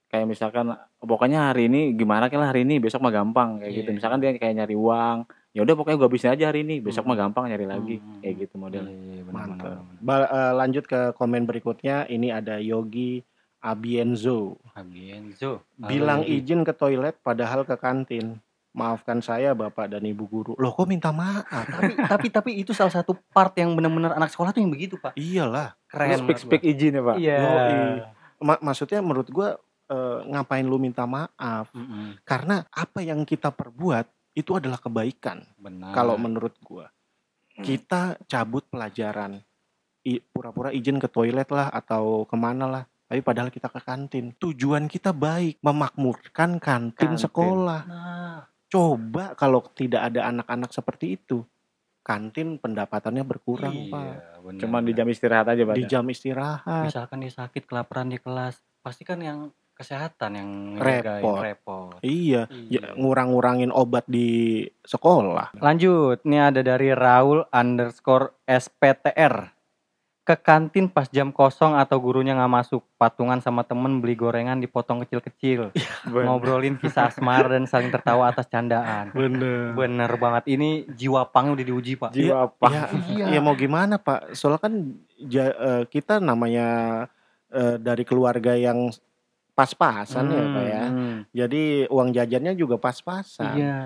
[0.06, 0.66] kayak misalkan
[0.98, 3.88] pokoknya hari ini gimana kan hari ini besok mah gampang kayak gitu.
[3.88, 3.96] Iya.
[3.96, 5.16] Misalkan dia kayak nyari uang,
[5.50, 7.10] ya udah pokoknya gua habisin aja hari ini, besok Hmm.
[7.10, 8.18] mah gampang nyari lagi Hmm.
[8.18, 8.84] kayak gitu model.
[8.84, 9.86] Iya, Mantap.
[9.98, 12.06] Ba- eh, lanjut ke komen berikutnya.
[12.06, 13.22] Ini ada Yogi
[13.60, 14.58] Abienzo.
[14.72, 18.38] Abienzo Bilang izin ke toilet padahal ke kantin.
[18.74, 20.52] Maafkan saya Bapak dan Ibu guru.
[20.58, 21.46] Loh kok minta maaf?
[21.46, 25.14] tapi tapi tapi itu salah satu part yang benar-benar anak sekolah tuh yang begitu pak
[25.14, 25.78] Iyalah.
[25.86, 27.16] keren Speak speak izin ya Pak.
[27.22, 27.38] iya.
[28.42, 29.54] Ma- maksudnya menurut gua
[29.86, 31.70] eh, ngapain lu minta maaf?
[31.70, 35.46] Mm-mm, Karena apa yang kita perbuat itu adalah kebaikan.
[35.54, 36.90] benar Kalau menurut gua.
[37.54, 39.38] Kita cabut pelajaran.
[40.34, 42.84] Pura-pura izin ke toilet lah atau ke mana lah.
[43.06, 44.34] Tapi padahal kita ke kantin.
[44.34, 45.62] Tujuan kita baik.
[45.62, 47.22] Memakmurkan kantin, Kantin.
[47.22, 47.80] sekolah.
[47.86, 48.42] nah
[48.74, 51.46] Coba kalau tidak ada anak-anak seperti itu.
[52.04, 54.04] Kantin pendapatannya berkurang iya, Pak.
[54.44, 55.76] benar, Cuman di jam istirahat aja Pak.
[55.78, 56.90] Di jam istirahat.
[56.90, 61.42] misalkan dia sakit kelaparan di kelas pasti kan yang kesehatan yang Repot.
[61.42, 61.98] repot.
[62.02, 62.46] Iya.
[62.46, 62.78] Iya.
[62.78, 65.58] Ya, ngurang-ngurangin obat di sekolah.
[65.58, 69.53] Lanjut, ini ada dari Raul underscore SPTR.
[70.24, 72.80] Ke kantin pas jam kosong atau gurunya nggak masuk.
[72.96, 75.68] Patungan sama temen beli gorengan dipotong kecil-kecil.
[76.08, 76.24] Bener.
[76.24, 79.12] Ngobrolin kisah asmara dan saling tertawa atas candaan.
[79.12, 79.76] Bener.
[79.76, 80.48] Bener banget.
[80.48, 82.10] Ini jiwa pang udah diuji pak.
[82.10, 82.66] Jiwa apa?
[82.66, 83.26] Ya, Iya.
[83.30, 84.32] ya mau gimana Pak?
[84.32, 84.74] Soalnya kan
[85.20, 86.68] ja- eh, kita namanya
[87.48, 88.88] eh, dari keluarga yang
[89.52, 90.84] pas-pasan ya Pak ya.
[90.84, 93.54] Hmm, Jadi uang jajannya juga pas-pasan.
[93.54, 93.78] Iya.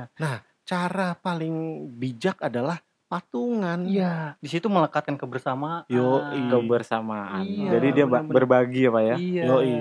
[0.64, 1.54] Cara paling
[1.90, 3.78] bijak adalah patungan.
[3.82, 4.36] Iya.
[4.38, 5.88] Di situ melekatkan kebersamaan.
[5.88, 6.46] Yoi.
[6.46, 7.42] kebersamaan.
[7.42, 8.34] Iya, Jadi dia ba- bener-bener.
[8.36, 9.16] berbagi ya Pak ya.
[9.16, 9.42] Iya.
[9.48, 9.72] Yoi.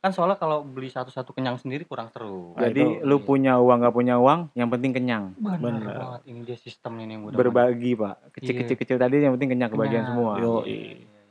[0.00, 2.52] Kan soalnya kalau beli satu-satu kenyang sendiri kurang seru.
[2.52, 5.32] Nah, Jadi itu- lu punya uang nggak punya uang, yang penting kenyang.
[5.34, 5.96] Bener Bener.
[5.96, 6.20] banget.
[6.26, 8.14] Ini dia sistem ini yang udah Berbagi Pak.
[8.32, 10.08] Kecil-kecil-kecil tadi yang penting kenyang kebagian Kenyang.
[10.10, 10.32] semua.
[10.38, 10.80] Yoi.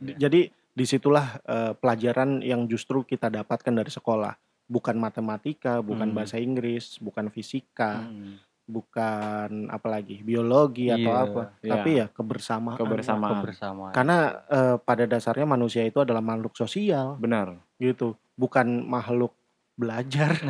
[0.02, 0.16] Iya.
[0.20, 0.42] Jadi
[0.74, 4.34] di situlah eh, pelajaran yang justru kita dapatkan dari sekolah.
[4.66, 6.18] Bukan matematika, bukan Hmm.
[6.18, 8.42] bahasa Inggris, bukan fisika, Hmm.
[8.64, 11.72] Bukan apalagi biologi atau Iya, apa, iya.
[11.76, 12.80] tapi ya kebersamaan.
[12.80, 13.44] Kebersamaan.
[13.44, 13.94] kebersamaan.
[13.94, 17.60] Karena eh, pada dasarnya manusia itu adalah makhluk sosial Benar.
[17.78, 19.32] gitu, bukan makhluk
[19.74, 20.38] belajar.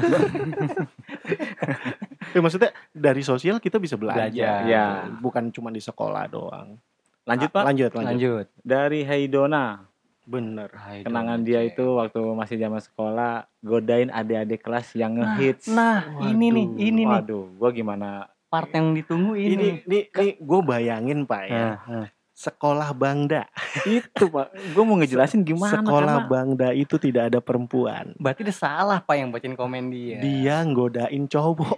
[2.35, 4.59] ya, maksudnya dari sosial kita bisa belajar, Belajar.
[4.67, 4.85] Ya.
[5.19, 6.75] bukan cuma di sekolah doang.
[7.23, 7.63] Lanjut Ah, Pak.
[7.71, 8.03] Lanjut, lanjut.
[8.03, 8.45] lanjut.
[8.61, 9.87] Dari Haidona.
[10.23, 10.71] Bener.
[10.71, 11.69] Hai, Kenangan dia Cek.
[11.69, 15.67] itu waktu masih zaman sekolah godain adik-adik kelas yang ngehits.
[15.67, 16.79] Nah, ini nih, Waduh.
[16.79, 18.09] ini nih Waduh, gua gimana?
[18.47, 19.67] part yang ditunggu Ini, ini.
[19.81, 22.07] ini, ini gue bayangin pak ya, Nah, nah.
[22.31, 23.49] Sekolah Bangda.
[23.89, 28.13] itu pak gue mau ngejelasin gimana Sekolah karena Bangda itu tidak ada perempuan.
[28.15, 30.17] Berarti udah salah pak yang bacain komen dia.
[30.17, 31.77] Dia nggodain cowok.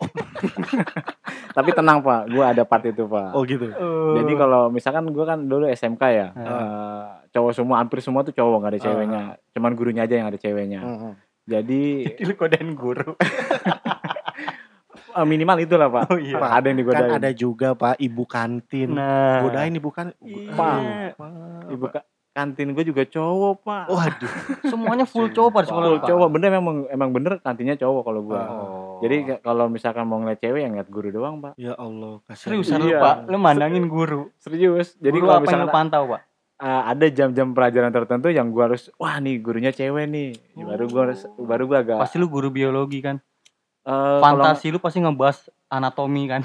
[1.55, 3.71] tapi tenang pak gue ada part itu pak Oh gitu.
[4.13, 6.43] jadi kalau misalkan gue kan dulu SMK ya Hmm.
[6.43, 8.86] eh, cowok semua hampir semua tuh cowok nggak ada Ah.
[8.86, 9.21] ceweknya
[9.51, 11.11] cuman gurunya aja yang ada ceweknya Mm-mm.
[11.43, 13.11] jadi Jadi lu kodain guru.
[15.11, 16.36] eh, minimal itulah pak Oh iya.
[16.36, 18.89] Pak, ada yang digodain Kan ada juga Pak ibu kantin.
[18.91, 19.39] Nah.
[19.41, 20.11] Godain ibu kan.
[20.19, 20.51] Iya.
[20.51, 20.77] Pak.
[21.13, 21.29] Pak.
[21.69, 24.31] ibu ka- kantin gue juga cowok pak Waduh.
[24.67, 28.21] Semuanya full cowok pak sekolah Full lu, cowok bener emang emang bener kantinnya cowok kalau
[28.23, 28.99] gue Oh.
[28.99, 32.19] jadi kalau misalkan mau ngeliat cewek yang ngeliat guru doang pak Ya Allah.
[32.23, 32.59] kasihan.
[32.59, 32.99] seriusan lu Iya.
[32.99, 34.27] pak, lu mandangin guru.
[34.38, 36.21] serius jadi Jadi kalau apa yang misalkan lu pantau pak?
[36.57, 41.01] Uh, ada jam-jam pelajaran tertentu yang gua harus wah nih gurunya cewek nih baru gua
[41.05, 43.19] harus baru gua agak Pasti lu guru biologi kan?
[43.83, 46.41] uh, kalau Fantasi lu pasti ngebahas anatomi kan?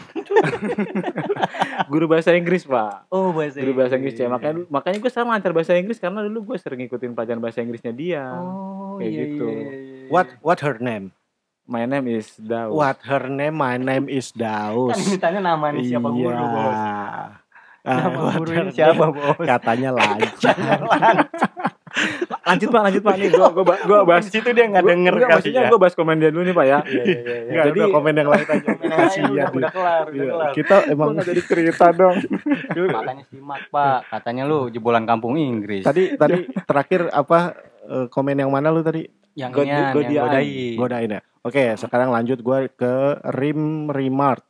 [1.91, 5.53] guru bahasa Inggris pak Oh bahasa guru bahasa Inggris ya makanya makanya gua sekarang lancar
[5.53, 9.45] bahasa Inggris karena dulu gua sering ngikutin pelajaran bahasa Inggrisnya dia Oh Kayak iya, gitu.
[9.47, 10.09] iya, iya, iya.
[10.09, 11.15] What what her name?
[11.65, 13.55] my name is Daud What her name?
[13.55, 14.91] My name is Daus.
[14.91, 16.45] Kan ditanya nama nih siapa guru Iya.
[16.45, 16.81] bos?
[17.81, 19.41] Ah, Nama her ini siapa bos?
[19.51, 20.57] Katanya lancar.
[22.41, 24.91] lanjut pak lanjut pak nih gua gua, ba- gua bahas Di situ dia nggak gua-
[24.91, 25.69] denger enggak, kali maksudnya ya.
[25.69, 27.37] gua bahas komen dia dulu nih pak ya Iya, iya, iya.
[27.43, 28.71] Enggak, Jadi- udah komen yang lain aja.
[29.01, 29.45] Kasihan udah, dia.
[29.51, 30.51] udah kelar, udah Iya, kelar.
[30.53, 32.17] Kita gua emang nggak jadi cerita dong
[32.95, 35.83] Makanya simak pak, katanya lu jebolan kampung Inggris.
[35.83, 37.39] tadi tadi terakhir apa
[37.83, 39.03] eh, komen yang mana lu tadi?
[39.33, 40.75] yang God- yang godain.
[40.75, 41.21] Godain ya.
[41.41, 42.95] Oke, sekarang lanjut gue ke
[43.33, 44.45] Rim Remart.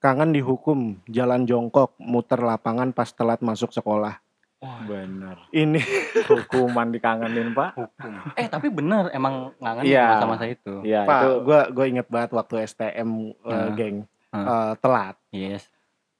[0.00, 4.16] Kangen dihukum, jalan jongkok, muter lapangan pas telat masuk sekolah.
[4.60, 5.80] bener Ini
[6.28, 8.12] hukuman dikangenin pak hukum.
[8.34, 10.20] Eh tapi bener emang ngangen Iya.
[10.20, 10.84] masa-masa itu.
[10.84, 13.72] Iya Pak, itu gue gue inget banget waktu STM eh, Hmm.
[13.72, 13.96] geng
[14.28, 14.44] Hmm.
[14.46, 15.16] eh, telat.
[15.30, 15.64] Yes.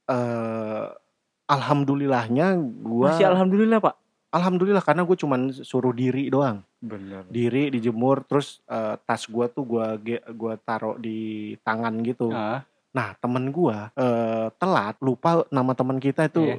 [0.07, 0.85] Eh,
[1.45, 3.95] alhamdulillahnya gue masih alhamdulillah pak
[4.31, 6.65] alhamdulillah karena gue cuman suruh diri doang.
[6.79, 9.85] bener Diri dijemur terus eh, tas gue tuh gue
[10.33, 11.19] gua taruh di
[11.61, 12.33] tangan gitu.
[12.33, 16.57] Ah, Nah, temen gua eh, telat, lupa nama temen kita itu Iya.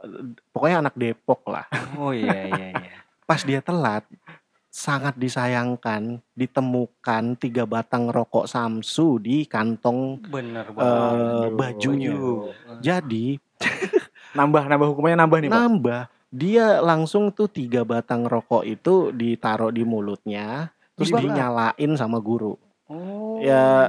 [0.00, 1.66] eh, pokoknya anak Depok lah.
[1.94, 2.90] oh iya iya iya.
[3.28, 4.04] Pas dia telat,
[4.68, 10.20] sangat disayangkan ditemukan tiga batang rokok Samsu di kantong.
[10.24, 11.50] Bener Eh, banget.
[11.54, 12.14] bajunya.
[12.78, 13.40] Jadi
[14.36, 19.70] nambah nambah hukumannya nambah nih pak nambah, dia langsung tuh tiga batang rokok itu ditaruh
[19.70, 22.58] di mulutnya, terus dinyalain sama guru.
[22.84, 23.40] Oh.
[23.40, 23.88] Ya,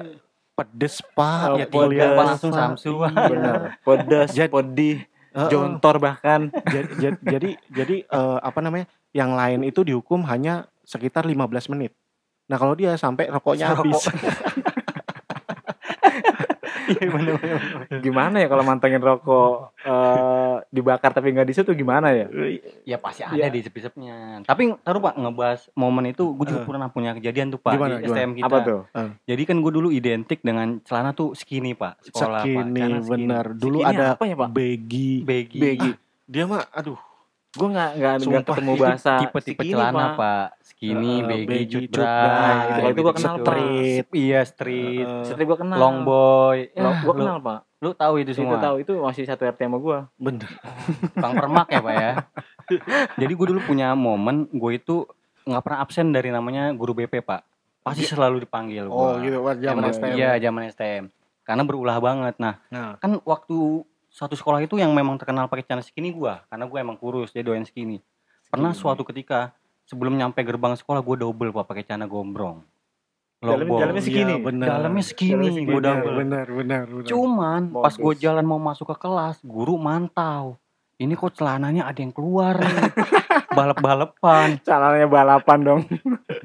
[0.55, 1.91] Pedes pak, Oh, ya pedes.
[1.91, 2.25] tiga Pak.
[2.25, 2.91] langsung Samsu.
[3.03, 5.49] bener pedas Jad- pedih Heeh.
[5.51, 11.23] jontor bahkan jadi jadi jadi, jadi, eh, apa namanya yang lain itu dihukum hanya sekitar
[11.23, 11.91] 15 menit
[12.45, 13.99] nah kalau dia sampai rokoknya habis
[16.87, 17.33] Iya bener.
[17.35, 17.99] bener.
[17.99, 22.27] gimana ya kalau mantengin rokok eh, dibakar tapi nggak diset tuh gimana ya
[22.83, 23.47] Ya pasti ada Iya.
[23.47, 24.41] di sepi-sepinya.
[24.41, 26.67] Tapi taruh pak ngebahas momen itu, gue juga Eh.
[26.67, 28.15] pernah punya kejadian tuh pak Gimana, di gimana?
[28.15, 28.45] STM kita.
[28.45, 28.79] apa tuh
[29.23, 32.45] Jadi kan gue dulu identik dengan celana tuh skinny pak, sekolah pak.
[32.45, 33.09] Sekini Celana skinny.
[33.11, 34.49] benar dulu Skinny ada apa ya, Pak?
[34.51, 35.57] baggy Baggy.
[35.57, 35.91] Baggy.
[36.25, 36.97] dia mah aduh
[37.51, 40.15] gue nggak nggak ketemu bahasa tipe-tipe skinny, celana Pak.
[40.17, 40.45] pak,
[40.75, 42.03] skinny, Eh, baggy, baggy, cut.
[42.03, 43.39] Nah, itu- itu gua kenal, gitu-gitu.
[43.39, 43.55] Pak.
[43.55, 44.05] Street.
[44.13, 46.57] Iya street, Eh, Setelah gue kenal long boy.
[46.69, 48.57] Lo, Ya, gue lu- kenal pak Lu tahu itu itu semua.
[48.57, 50.49] tahu itu masih satu RT sama gue bener
[51.21, 52.11] Bang Permak ya pak ya.
[53.15, 55.05] Jadi gue dulu punya momen, gue itu
[55.43, 57.45] nggak pernah absen dari namanya guru BP pak.
[57.79, 58.85] Pasti selalu dipanggil.
[58.85, 59.21] oh gua.
[59.21, 61.03] gitu pas zaman STM Iya zaman STM.
[61.41, 62.35] Karena berulah banget.
[62.35, 66.65] Nah nah kan waktu satu sekolah itu yang memang terkenal pakai celana skinny gua karena
[66.65, 67.99] gue emang kurus dia doyan skinny
[68.47, 69.51] pernah suatu ketika
[69.85, 72.61] sebelum nyampe gerbang sekolah gue double pak pakai celana gombrong
[73.37, 73.79] Dalamnya- Lombong.
[73.79, 74.25] dalamnya skinny?
[74.31, 75.47] Iya, bener dalamnya Dalamnya skinny.
[75.67, 78.19] double bener bener cuman pas gue Modus.
[78.19, 80.57] jalan mau masuk ke kelas guru mantau
[80.95, 82.71] ini kok celananya ada yang keluar nih
[83.51, 85.81] balap-balapan Celananya balapan dong.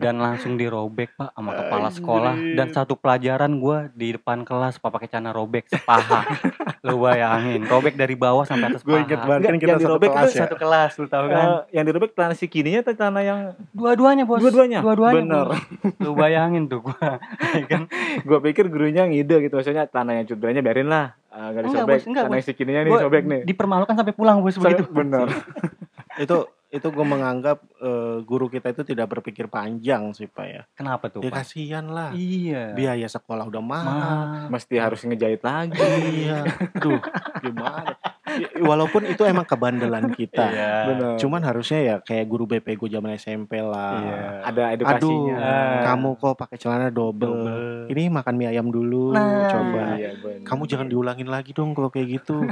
[0.00, 2.34] Dan langsung dirobek pak sama kepala sekolah.
[2.56, 6.24] Dan satu pelajaran gua di depan kelas pak pakai celana robek sepaha.
[6.88, 10.08] Lu bayangin robek dari bawah sampai atas gue inget banget kan kita yang satu dirobek
[10.08, 10.42] kelas itu ya.
[10.42, 11.44] satu kelas lu tahu kan?
[11.44, 13.38] Eh, yang dirobek celana si kininya atau celana yang
[13.70, 14.40] dua-duanya bos.
[14.40, 14.80] Dua-duanya?
[14.80, 15.46] dua-duanya Bener.
[15.46, 15.60] Bos.
[16.00, 16.96] lu bayangin tuh gua
[17.52, 17.82] ya kan?
[18.24, 21.94] Gue pikir gurunya ngide gitu maksudnya celana yang cutbranya biarin lah Eh, nggak Enggak, disobek.
[21.94, 23.40] Bos, enggak, celana si kininya nih Gua sobek nih.
[23.44, 24.82] dipermalukan sampai pulang bos begitu.
[24.90, 25.28] bener.
[26.24, 31.10] Itu itu gue menganggap eh, guru kita itu tidak berpikir panjang sih pak ya kenapa
[31.10, 34.26] tuh ya pak kasihan lah iya biaya sekolah udah mahal Mahal.
[34.48, 35.82] mesti harus ngejahit lagi
[36.14, 37.02] iya aduh
[37.38, 37.98] gimana
[38.30, 40.70] Ya, walaupun itu emang kebandelan kita Iya.
[40.86, 44.18] bener cuman harusnya ya kayak guru BP gue zaman SMP lah Iya.
[44.46, 45.38] ada aduh edukasinya
[45.82, 47.26] kamu kok pakai celana double.
[47.26, 47.90] Double.
[47.90, 49.50] ini makan mie ayam dulu Nah.
[49.50, 50.46] coba Iya, bener.
[50.46, 52.46] kamu jangan diulangin lagi dong kalau kayak gitu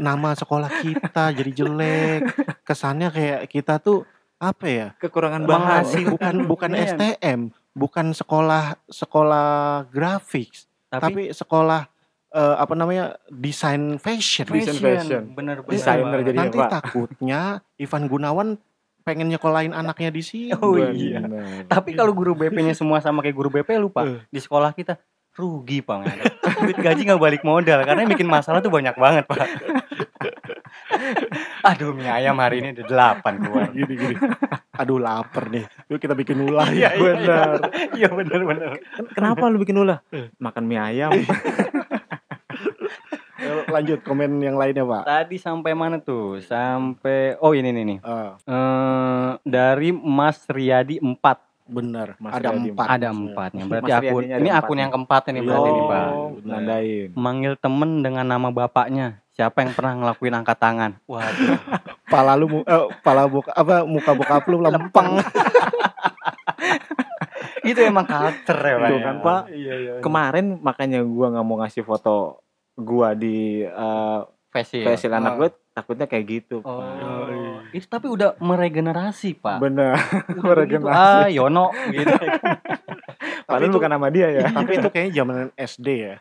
[0.00, 2.22] nama sekolah kita jadi jelek.
[2.64, 4.04] Kesannya kayak kita tuh
[4.36, 4.88] apa ya?
[4.96, 5.82] Kekurangan bahan.
[6.08, 6.92] Bukan bukan Iya.
[6.92, 7.40] STM,
[7.72, 9.48] bukan sekolah sekolah
[9.88, 11.86] grafis, Tapi, tapi sekolah
[12.30, 13.14] eh, apa namanya?
[13.28, 14.44] desain fashion.
[14.44, 15.22] Fashion, fashion.
[15.32, 15.70] bener bener.
[15.70, 16.26] Desainer banget.
[16.28, 16.70] jadi Nanti Pak.
[16.70, 17.40] takutnya
[17.76, 18.48] Ivan Gunawan
[19.02, 20.50] pengen nyekolahin anaknya di sini.
[20.58, 21.18] Oh iya.
[21.20, 21.66] Bener.
[21.66, 24.22] Tapi kalau guru BP-nya semua sama kayak guru BP lupa Eh.
[24.26, 24.98] di sekolah kita
[25.32, 26.12] rugi pak
[26.60, 29.40] duit gaji nggak balik modal karena yang bikin masalah tuh banyak banget pak
[31.62, 34.14] aduh mie ayam hari ini ada delapan keluar Gini gini.
[34.72, 35.64] Aduh lapar nih.
[35.86, 36.90] Yuk kita bikin ulah Iya, ya.
[36.92, 37.54] iya, Bener.
[37.94, 38.40] iya bener
[39.10, 40.02] Kenapa lu bikin ulah?
[40.08, 40.28] Eh.
[40.36, 41.12] Makan mie ayam.
[43.34, 45.02] Eh, Lanjut komen yang lainnya, Pak.
[45.02, 51.18] tadi sampai mana tuh sampai oh ini nih nih Ah, Eh, dari Mas Riyadi 4
[51.64, 52.14] bener.
[52.16, 52.86] Mas ada Riyadi empat.
[52.88, 54.82] ada empatnya berarti Mas akun Riyadinya ini empat akun nih.
[54.82, 57.08] yang keempat nih berarti nih pak Oh, nandain.
[57.16, 59.06] manggil temen dengan nama bapaknya
[59.42, 61.58] siapa yang pernah ngelakuin angkat tangan waduh
[62.12, 65.16] Pala lu eh, pala buka apa muka bokap lu lempeng.
[67.64, 69.02] itu emang karakter ya pak Tuh ya?
[69.02, 69.42] kan, Pak.
[69.50, 72.42] iya iya Kemarin makanya gua nggak mau ngasih foto
[72.74, 75.36] gua di eh, facial facial anak Ah.
[75.38, 76.60] gue takutnya kayak gitu.
[76.60, 77.72] Oh, Pak.
[77.72, 79.56] itu tapi udah meregenerasi pak.
[79.58, 79.96] Bener.
[80.28, 80.92] Udah meregenerasi.
[80.92, 82.12] begitu, Ah, Yono gitu.
[83.42, 84.52] Padahal itu- bukan nama dia ya.
[84.52, 86.16] Tapi itu kayaknya zaman SD ya.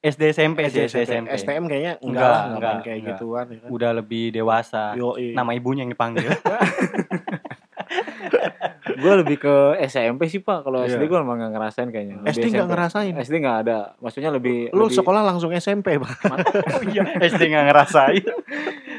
[0.00, 1.28] SD SMP sih, SD SMP.
[1.34, 3.16] STM kayaknya enggak, Enggak, lah, enggak, enggak, kayak enggak.
[3.16, 3.68] gituan ya kan.
[3.68, 4.84] Udah lebih dewasa.
[4.94, 5.26] Yoi.
[5.32, 6.24] Nama ibunya yang dipanggil.
[9.00, 10.60] gue lebih ke SMP sih pak.
[10.62, 10.94] Kalau Iya.
[10.94, 12.16] SD gue emang nggak ngerasain kayaknya.
[12.18, 12.72] Lebih SD enggak SMP.
[12.72, 13.14] ngerasain.
[13.18, 13.78] SD nggak ada.
[13.98, 14.58] Maksudnya lebih.
[14.70, 16.12] Lu lebih- sekolah langsung SMP, Pak.
[16.90, 18.24] Iya, SD nggak ngerasain.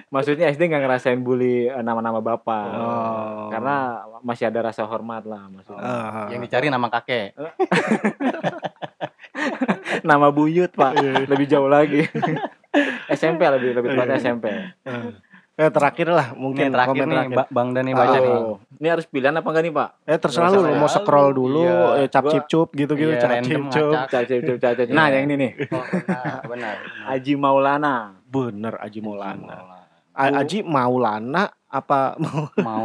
[0.08, 2.68] Maksudnya SD nggak ngerasain bully eh, nama-nama bapak.
[2.72, 3.49] Oh.
[3.49, 3.76] Karena
[4.22, 5.82] masih ada rasa hormat lah maksudnya.
[5.82, 6.28] Ah.
[6.30, 7.34] yang dicari nama kakek.
[10.10, 10.92] Nama buyut pak.
[10.96, 11.26] Iya.
[11.26, 12.06] lebih jauh lagi.
[13.12, 14.24] SMP lebih lebih tepatnya Iya.
[14.24, 14.46] SMP.
[15.54, 17.38] Eh, terakhir lah Mungkin mungkin terakhir komen nih, terakhir.
[17.38, 18.34] Ba- Bang Dani baca nih.
[18.34, 19.89] Oh, ini harus pilihan apa enggak nih pak?
[20.06, 20.89] Eh terserah lu, mau ya.
[20.89, 22.00] scroll dulu, Iya.
[22.00, 23.92] eh, cap cip cup gitu-gitu, Iya, cap cip cup.
[23.94, 24.08] ngacak.
[24.08, 24.84] Caca, caca, caca.
[24.89, 25.14] Nah Iya.
[25.14, 25.52] yang ini nih.
[25.70, 26.76] Oh, benar, benar.
[27.06, 27.96] Haji Maulana.
[28.26, 29.56] Bener Aji Maulana.
[29.60, 29.80] Mau
[30.14, 32.84] A- Aji Maulana apa mau mau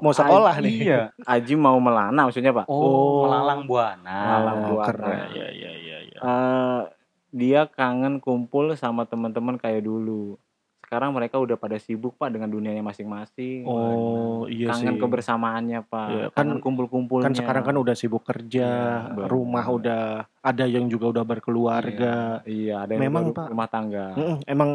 [0.00, 0.74] mau sekolah nih?
[0.84, 1.00] Iya.
[1.20, 2.66] Haji mau melana maksudnya pak?
[2.66, 3.18] Oh, Oh.
[3.26, 4.18] melalang buana.
[4.40, 4.86] Melalang buana.
[4.86, 5.18] keren.
[5.30, 5.83] Iya iya iya
[6.14, 6.22] iya.
[6.22, 6.82] Eh,
[7.30, 10.38] dia kangen kumpul sama teman-teman kayak dulu.
[10.80, 13.66] Sekarang mereka udah pada sibuk pak dengan dunianya masing-masing.
[13.66, 15.00] Oh, iya kangen sih.
[15.00, 16.08] kebersamaannya pak.
[16.08, 17.26] Iya, kan- kangen kumpul-kumpulnya.
[17.26, 18.68] Kan sekarang kan udah sibuk kerja,
[19.02, 19.26] Iya, bener.
[19.26, 20.04] rumah udah
[20.38, 22.44] ada yang juga udah berkeluarga.
[22.44, 23.46] Iya ada yang Memang, baru Pak.
[23.50, 24.06] rumah tangga.
[24.46, 24.70] Emang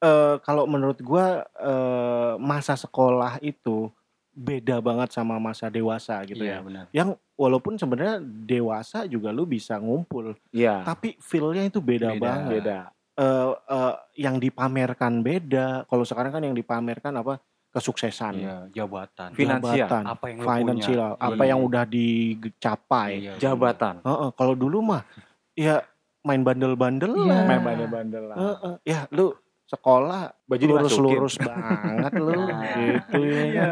[0.00, 3.92] eh, kalau menurut gua eh, masa sekolah itu
[4.30, 6.58] beda banget sama masa dewasa gitu Iya, ya.
[6.62, 6.84] benar.
[6.90, 7.08] Yang
[7.40, 10.84] walaupun sebenarnya dewasa juga lu bisa ngumpul, Iya.
[10.84, 12.20] tapi feel-nya itu beda, Beda.
[12.20, 12.50] banget.
[12.60, 12.78] Beda.
[13.16, 15.88] Eh, eh, yang dipamerkan beda.
[15.88, 17.40] Kalau sekarang kan yang dipamerkan apa?
[17.70, 19.30] Kesuksesan, Iya, jabatan.
[19.32, 19.86] Finansial.
[19.86, 21.22] jabatan, Apa yang lu financial, punya.
[21.22, 21.50] apa Iya.
[21.54, 23.10] yang udah dicapai.
[23.22, 23.94] Iya, Jabatan.
[24.02, 25.02] Heeh, kalau dulu mah
[25.54, 25.80] ya
[26.20, 27.24] main bandel-bandel Iya.
[27.24, 27.42] lah.
[27.46, 28.36] Main bandel-bandel lah.
[28.36, 28.74] Heeh.
[28.84, 29.32] Ya lu
[29.70, 32.74] sekolah Baju lurus-lurus banget lu Nah.
[32.74, 33.42] gitu ya.
[33.46, 33.68] Iya.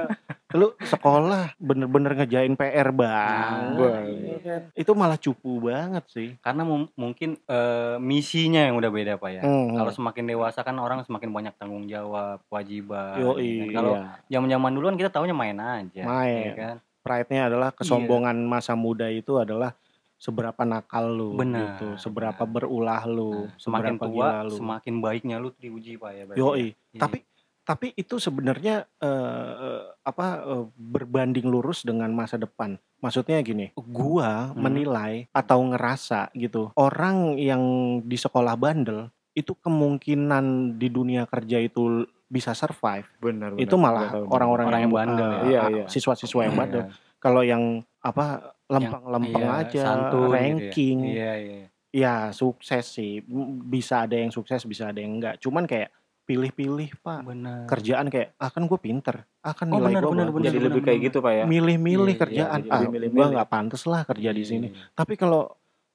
[0.54, 3.76] Lu sekolah bener-bener ngejain PR banget.
[3.76, 4.62] Nah, ya kan?
[4.72, 6.28] Itu malah cupu banget sih.
[6.38, 6.62] Karena
[6.94, 9.42] mungkin eh, misinya yang udah beda pak ya.
[9.42, 9.74] Hmm.
[9.74, 13.18] Kalau semakin dewasa kan orang semakin banyak tanggung jawab, kewajiban.
[13.18, 13.50] Yoi.
[13.50, 13.74] ya kan?
[13.74, 14.04] Kalau Iya.
[14.30, 16.02] zaman-zaman dulu kan kita taunya main aja.
[16.06, 16.44] Main.
[16.46, 16.76] ya kan?
[16.98, 19.72] pride-nya adalah kesombongan masa muda itu adalah
[20.18, 22.52] seberapa nakal lu Benar, gitu, seberapa benar.
[22.52, 24.56] berulah lu, Nah, semakin seberapa tua, gila lu.
[24.58, 26.24] semakin baiknya lu diuji pak ya.
[26.34, 26.74] Yoi.
[26.74, 26.74] ya?
[26.92, 27.00] Iya.
[27.00, 27.18] Tapi
[27.62, 32.76] tapi itu sebenarnya eh, apa eh, berbanding lurus dengan masa depan.
[32.98, 34.58] Maksudnya gini, gua Hmm.
[34.58, 37.62] menilai atau ngerasa gitu, orang yang
[38.02, 40.44] di sekolah bandel itu kemungkinan
[40.74, 43.06] di dunia kerja itu bisa survive.
[43.18, 43.54] Benar.
[43.54, 44.34] itu malah benar, benar.
[44.34, 45.44] orang-orang Orang yang bandel eh, ya.
[45.46, 45.84] Iya, iya.
[45.86, 46.60] siswa-siswa yang Iya.
[46.60, 46.82] bandel.
[47.18, 47.62] Kalau yang
[48.00, 50.34] apa lempeng-lempeng Iya, aja, santun gitu ya.
[50.34, 51.64] ranking, Iya, iya.
[51.90, 53.24] ya sukses sih.
[53.64, 55.36] Bisa ada yang sukses, bisa ada yang enggak.
[55.38, 55.88] Cuman kayak
[56.22, 57.64] pilih-pilih pak Benar.
[57.64, 60.60] kerjaan kayak ah kan gue pinter ah kan Oh, nilai gue benar, bagus benar, Jadi
[60.60, 61.44] lebih kayak gitu pak ya.
[61.48, 64.68] milih-milih Iya, iya, kerjaan jadi ah lebih gue nggak pantas lah kerja di Iya, sini
[64.68, 64.92] iya.
[64.92, 65.48] tapi kalau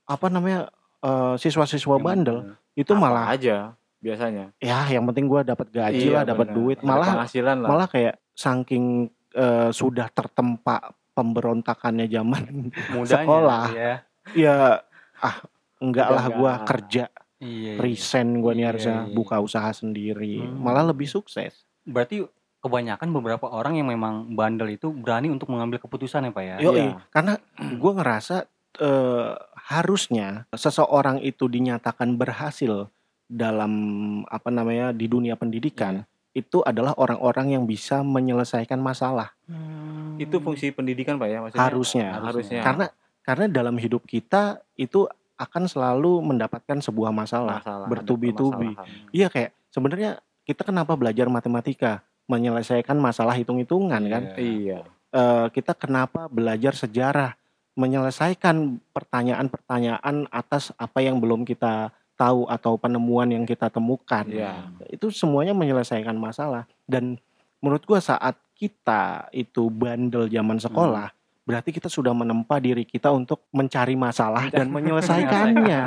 [0.03, 2.57] apa namanya eh, siswa-siswa bandel benar.
[2.74, 4.49] itu Apa malah aja biasanya.
[4.57, 7.13] ya yang penting gue dapat gaji Iya, lah dapat duit malah
[7.61, 8.86] malah kayak saking
[9.32, 12.43] eh, sudah tertempa pemberontakannya zaman
[12.93, 13.64] Mudanya, sekolah.
[13.72, 13.93] Ya.
[14.34, 14.55] ya
[15.18, 15.36] ah
[15.78, 17.03] enggak Udah lah gue kerja
[17.38, 17.78] Iya, iya.
[17.78, 19.11] resign gue nih Iya, harusnya iya.
[19.11, 20.59] buka usaha sendiri Hmm.
[20.59, 22.24] malah lebih sukses Berarti
[22.59, 26.55] kebanyakan beberapa orang yang memang bandel itu berani untuk mengambil keputusan ya pak ya.
[26.61, 27.03] Yoi, Iya.
[27.09, 29.32] karena gue ngerasa eh,
[29.68, 32.88] harusnya seseorang itu dinyatakan berhasil
[33.24, 33.74] dalam
[34.26, 39.38] apa namanya di dunia pendidikan itu adalah orang-orang yang bisa menyelesaikan masalah
[40.17, 41.61] Itu fungsi pendidikan Pak ya maksudnya.
[41.65, 42.07] harusnya.
[42.21, 42.61] Harusnya.
[42.65, 42.86] Karena
[43.23, 45.05] karena dalam hidup kita itu
[45.38, 47.61] akan selalu mendapatkan sebuah masalah.
[47.61, 48.77] Masalah, bertubi-tubi.
[49.09, 52.05] Iya kayak sebenarnya kita kenapa belajar matematika?
[52.29, 54.23] Menyelesaikan masalah hitung-hitungan kan?
[54.38, 54.86] Iya.
[55.13, 57.38] Eh, kita kenapa belajar sejarah?
[57.73, 64.26] Menyelesaikan pertanyaan-pertanyaan atas apa yang belum kita tahu atau penemuan yang kita temukan.
[64.28, 64.70] Iya.
[64.89, 67.18] Itu semuanya menyelesaikan masalah dan
[67.59, 71.09] menurut gua saat kita itu bandel zaman sekolah,
[71.43, 75.82] berarti kita sudah menempa diri kita untuk mencari masalah dan menyelesaikannya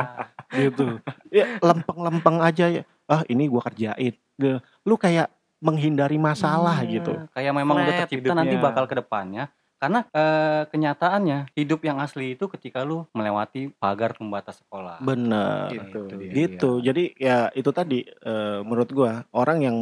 [0.53, 0.99] gitu.
[1.31, 2.83] Ya lempeng-lempeng aja ya.
[3.07, 4.15] Ah, ini gua kerjain.
[4.85, 7.13] Lu kayak menghindari masalah Iya, gitu.
[7.33, 9.49] Kayak memang udah Flat tercipta nanti bakal ke depannya.
[9.77, 14.99] Karena eh, kenyataannya hidup yang asli itu ketika lu melewati pagar pembatas sekolah.
[15.01, 15.69] Bener.
[15.69, 16.01] Gitu.
[16.09, 16.31] Itu dia.
[16.33, 19.77] gitu jadi ya itu tadi eh, menurut gua orang yang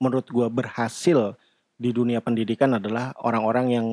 [0.00, 1.36] menurut gua berhasil
[1.74, 3.86] di dunia pendidikan adalah orang-orang yang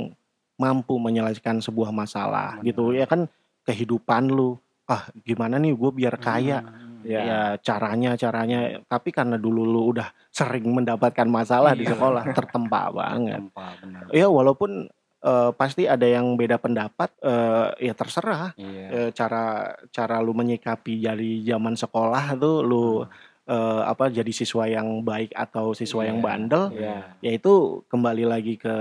[0.56, 2.66] mampu menyelesaikan sebuah masalah Benar.
[2.70, 3.26] gitu ya kan
[3.66, 7.10] kehidupan lu ah gimana nih gue biar kaya Hmm.
[7.10, 7.18] Ya.
[7.26, 11.97] ya caranya caranya tapi karena dulu lu udah sering mendapatkan masalah di Iya.
[11.97, 14.02] sekolah tertempa banget Tempa, benar.
[14.14, 14.86] ya walaupun
[15.22, 18.88] eh, pasti ada yang beda pendapat eh, ya terserah Iya.
[18.89, 19.45] eh, cara
[19.89, 23.05] cara lu menyikapi dari zaman sekolah tuh lu
[23.44, 26.24] eh, apa jadi siswa yang baik atau siswa yang Iya.
[26.24, 26.98] bandel Iya.
[27.20, 27.54] ya itu
[27.86, 28.76] kembali lagi ke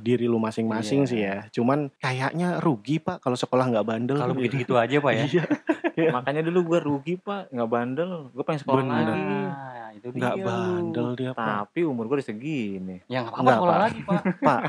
[0.00, 1.08] diri lu masing-masing Iya.
[1.08, 5.24] sih ya cuman kayaknya rugi pak kalau sekolah nggak bandel Kalau begitu-gitu aja pak ya.
[5.26, 5.44] iya
[5.96, 8.28] Makanya dulu gua rugi Pak, nggak bandel.
[8.28, 9.00] Gue pengen sekolah Bener.
[9.08, 9.16] lagi.
[9.16, 12.96] Nah, itu dia nggak bandel dia pak Tapi umur gue udah segini.
[13.08, 13.80] Ya nggak apa-apa sekolah Pak.
[13.80, 14.22] lagi pak.
[14.44, 14.60] pak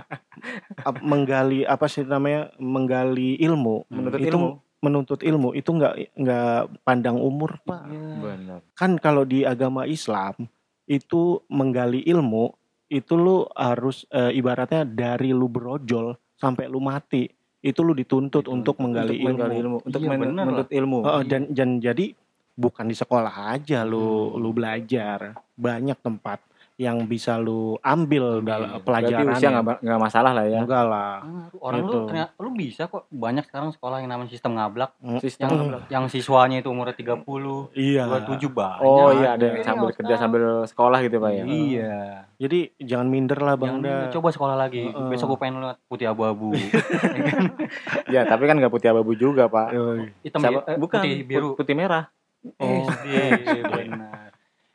[0.86, 4.50] ap- menggali apa sih namanya menggali ilmu Menuntut itu ilmu.
[4.88, 8.12] Menuntut ilmu itu nggak nggak pandang umur pak Iya.
[8.18, 8.60] Benar.
[8.74, 10.48] kan kalau di agama Islam
[10.86, 12.56] itu menggali ilmu
[12.88, 17.28] itu lu harus eh, ibaratnya dari lu berojol sampai lu mati
[17.60, 19.78] itu lu dituntut Dituntut untuk menggali Untuk ilmu, menggali ilmu.
[19.84, 20.98] Untuk Iya, men- menuntut ilmu.
[21.04, 22.06] Heeh, dan dan jadi
[22.54, 24.00] bukan di sekolah aja lu
[24.32, 24.40] Hmm.
[24.40, 25.20] lu belajar
[25.54, 26.40] banyak tempat
[26.78, 28.86] yang bisa lu ambil dalam Ambil.
[28.86, 30.62] Berarti pelajaran usia nggak masalah lah ya.
[30.62, 31.90] enggak lah Ah, Orang Gitu.
[31.92, 35.82] lu ternyata lu bisa kok banyak sekarang sekolah yang namanya sistem ngablak Sistem yang ngablak.
[35.90, 38.80] yang siswanya itu umurnya 30, iya 27 banyak.
[38.80, 41.44] Oh iya ada Jadi sambil nggak kerja sambil sekolah gitu Pak ya.
[41.44, 41.98] Iya.
[42.38, 44.86] jadi jangan minder lah bang Jangan coba sekolah lagi.
[44.86, 45.10] Heeh.
[45.10, 46.54] Besok gue pengen lihat putih abu-abu.
[48.08, 49.68] Ya tapi kan nggak putih abu juga Pak.
[50.22, 51.50] Hitam Siapa- eh, bukan putih biru.
[51.54, 52.08] putih merah.
[52.56, 52.86] Oh.
[52.86, 53.12] SD
[53.66, 54.27] benar.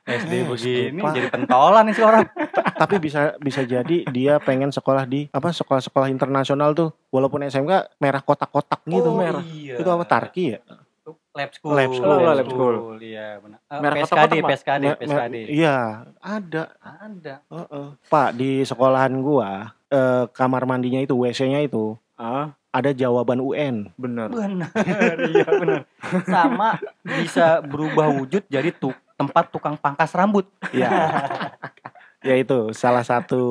[0.02, 1.12] SD Eh, begini Pak.
[1.12, 2.22] jadi pentolan nih seorang.
[2.82, 8.18] tapi bisa bisa jadi dia pengen sekolah di apa sekolah-sekolah internasional tuh walaupun SMK merah
[8.18, 9.78] kotak-kotak gitu Oh, merah Iya.
[9.78, 10.60] itu apa Tarki ya
[11.32, 11.72] Lab school.
[11.72, 12.12] Lab school.
[12.12, 12.76] Oh, lab school.
[13.00, 13.58] Iya, benar.
[13.64, 14.50] Eh, Merah PSKD, kotak-kotak, Pak?
[14.52, 15.36] PSKD, me- PSKD.
[15.48, 15.76] iya
[16.20, 17.34] ada Ada.
[17.48, 17.86] Heeh.
[18.04, 19.50] Pak di sekolahan gua
[19.88, 24.28] eh, kamar mandinya itu WC-nya itu Ah ada jawaban UN bener.
[24.28, 24.68] Benar.
[25.32, 25.80] iya benar.
[26.28, 28.92] Sama bisa berubah wujud jadi tu
[29.22, 30.46] tempat tukang pangkas rambut.
[30.72, 30.90] ya
[32.20, 33.42] ya itu salah satu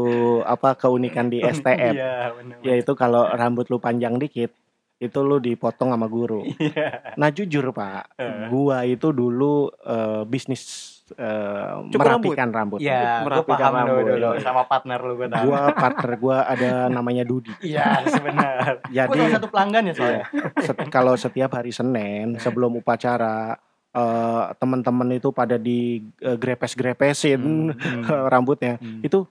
[0.42, 2.58] apa keunikan di STM Iya, benar.
[2.62, 4.56] yaitu kalau rambut lu panjang dikit
[4.98, 7.12] itu lu dipotong sama guru Iya.
[7.14, 8.48] Nah jujur pak, Eh.
[8.48, 10.64] gua itu dulu eh, bisnis
[11.12, 12.80] Cukur merapikan rambut.
[12.80, 14.16] Iya, gue Merapikan paham dulu, rambut.
[14.16, 15.44] dulu sama partner lu gue tahu.
[15.44, 17.52] Gua partner gua ada namanya Dudi.
[17.60, 18.80] Iya, sebenarnya.
[18.88, 20.26] Gue Jadi salah satu pelanggan ya soalnya.
[20.58, 23.60] set- kalau setiap hari Senin sebelum upacara
[23.92, 25.80] eh, teman-teman itu pada di
[26.18, 28.04] eh, grepes-grepesin Hmm.
[28.32, 28.76] rambutnya.
[28.78, 29.02] Hmm.
[29.02, 29.28] Itu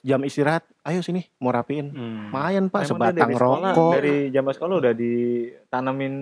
[0.00, 1.90] jam istirahat, ayo sini mau rapiin.
[1.90, 2.32] Hmm.
[2.32, 3.92] Mayan pak, Emang dia sebatang dari sekolah, rokok.
[3.94, 6.14] Dari zaman sekolah udah ditanamin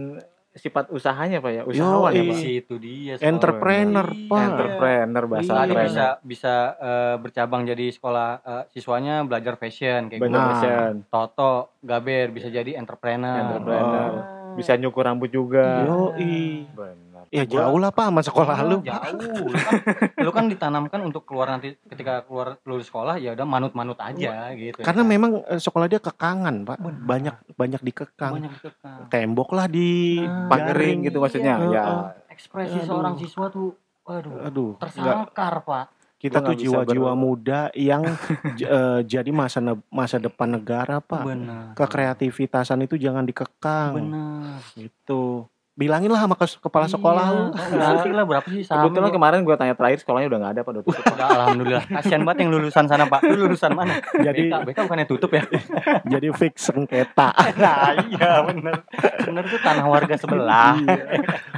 [0.53, 1.63] sifat usahanya Pak ya.
[1.63, 2.31] Usahawan ya Yoi.
[2.33, 2.41] Pak.
[2.65, 3.13] Itu dia.
[3.15, 3.29] sekolah.
[3.29, 4.25] Entrepreneur Iya.
[4.25, 4.41] pak.
[4.43, 5.53] Entrepreneur bahasa Iya.
[5.55, 5.85] Tadi keren.
[5.85, 10.41] bisa bisa eh, bercabang jadi sekolah eh, siswanya belajar fashion kayak Belajar gitu.
[10.41, 10.49] Nah.
[10.51, 13.37] fashion, Toto, Gaber bisa jadi entrepreneur.
[13.53, 14.11] Entrepreneur.
[14.11, 14.35] Oh.
[14.57, 15.85] bisa nyukur rambut juga.
[15.85, 16.65] Yoi.
[16.73, 17.06] Benar.
[17.37, 18.81] Ya Gua- jauh lah pak sama sekolah lu.
[18.81, 19.45] jauh.
[19.45, 19.75] Lu kan,
[20.17, 24.81] lu kan ditanamkan untuk keluar nanti ketika keluar lulus sekolah ya udah manut-manut aja gitu.
[24.81, 26.79] Karena memang eh, sekolah dia kekangan, Pak.
[26.81, 28.33] Banyak banyak dikekang.
[28.33, 28.99] banyak dikekang.
[29.09, 31.61] Tembok lah di Nah, Pagering gitu maksudnya.
[31.63, 31.71] Iya.
[31.71, 31.85] Ya.
[32.29, 32.87] Ekspresi Aduh.
[32.87, 35.87] seorang siswa tuh waduh, Aduh, tersangkar, Pak.
[36.17, 38.07] kita Gua tuh jiwa-jiwa muda yang
[38.57, 41.23] j- eh, jadi masa ne- masa depan negara, Pak.
[41.23, 41.75] Benar.
[41.75, 43.93] Kekreativitasan itu jangan dikekang.
[43.95, 44.63] Benar.
[44.73, 45.45] Gitu.
[45.77, 47.45] Bilangin lah sama kepala sekolah Iya, lu.
[47.77, 48.89] Nanti lah berapa sih sama?
[48.89, 51.05] Kebetulan kemarin gue tanya terakhir sekolahnya udah nggak ada pak udah tutup.
[51.05, 51.85] Udah alhamdulillah.
[52.01, 53.21] Kasihan banget yang lulusan sana, Pak.
[53.29, 54.01] Lu lulusan mana?
[54.17, 55.45] Jadi BK, BK bukannya tutup ya?
[56.17, 57.29] jadi fix sengketa.
[57.61, 58.75] nah, iya bener.
[59.21, 60.81] Bener tuh tanah warga sebelah.
[60.81, 61.05] Iya.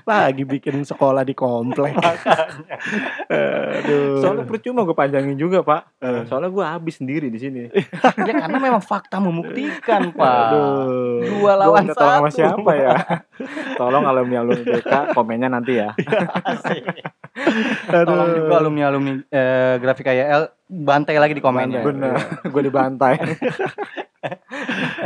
[0.03, 1.95] Lagi bikin sekolah di komplek.
[3.31, 4.19] Aduh.
[4.19, 5.95] Soalnya percuma gue panjangin juga pak.
[6.03, 6.23] Eh.
[6.27, 7.71] Soalnya gue habis sendiri di sini.
[8.27, 10.35] ya karena memang fakta membuktikan, Pak.
[10.51, 11.23] Aduh.
[11.23, 12.39] Dua lawan tolong sama satu.
[12.39, 12.97] siapa ya?
[13.81, 15.93] Tolong alumni alumni BK komennya nanti ya.
[17.89, 18.05] Aduh.
[18.05, 21.81] Tolong juga alumni alumni eh, grafika YL bantai lagi di komennya.
[21.81, 22.15] Bener.
[22.45, 23.15] gue dibantai.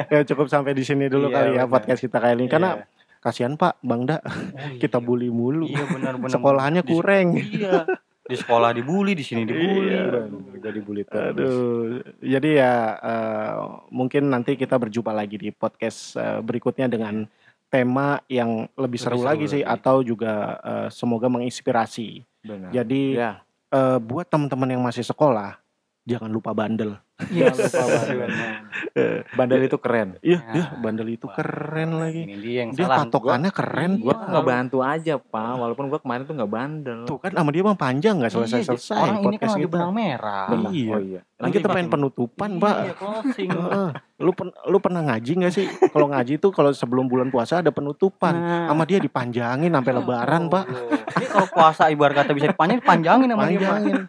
[0.09, 2.85] Ya cukup sampai di sini dulu Iya, kali ya podcast kita kali ini karena Iya.
[3.21, 4.33] kasihan Pak Bang Da Oh,
[4.81, 5.05] kita iya.
[5.05, 5.69] bully mulu.
[5.69, 6.33] Iya benar benar.
[6.33, 7.27] Sekolahannya Di- kurang.
[7.37, 7.85] Iya.
[8.23, 9.93] Di sekolah dibully, di sini dibully.
[9.93, 10.33] Iya.
[10.33, 11.29] Gue dibully terus.
[11.37, 13.55] Aduh, jadi ya eh,
[13.93, 17.29] mungkin nanti kita berjumpa lagi di podcast eh, berikutnya dengan
[17.73, 19.81] tema yang lebih seru, seru lagi sih lagi.
[19.81, 22.21] atau juga eh, semoga menginspirasi.
[22.45, 22.69] Benar.
[22.69, 23.41] Jadi ya.
[23.73, 25.57] eh, buat teman-teman yang masih sekolah
[26.05, 27.01] jangan lupa bandel.
[27.29, 27.55] Yes.
[27.69, 28.51] Jangan lupa bandel.
[29.33, 30.09] Bandel itu keren.
[30.19, 31.37] Iya, Ya, ya, bandel itu Wah.
[31.37, 32.23] keren lagi.
[32.23, 32.99] Ini dia yang Dia salah.
[33.05, 33.91] patokannya keren.
[33.99, 34.27] Gue Iya.
[34.27, 35.53] nggak bantu aja pak.
[35.55, 37.01] Walaupun gue kemarin tuh nggak bandel.
[37.05, 40.47] Tuh kan sama dia bang panjang nggak Iya, selesai-selesai Orang ini kan lagi benang merah.
[40.49, 40.69] Iya.
[40.73, 40.91] Iya.
[40.91, 41.21] Oh iya.
[41.37, 42.77] Kan kita pengen penutupan, Pak.
[42.81, 43.51] Iya, closing.
[44.23, 45.67] Lu pen- lu pernah ngaji nggak sih?
[45.91, 48.31] Kalau ngaji tuh kalau sebelum bulan puasa ada penutupan.
[48.33, 50.65] Nah, Sama dia dipanjangin sampai lebaran, Pak.
[51.19, 54.07] Ini kalau puasa ibarat kata bisa dipanjangin, sama dia.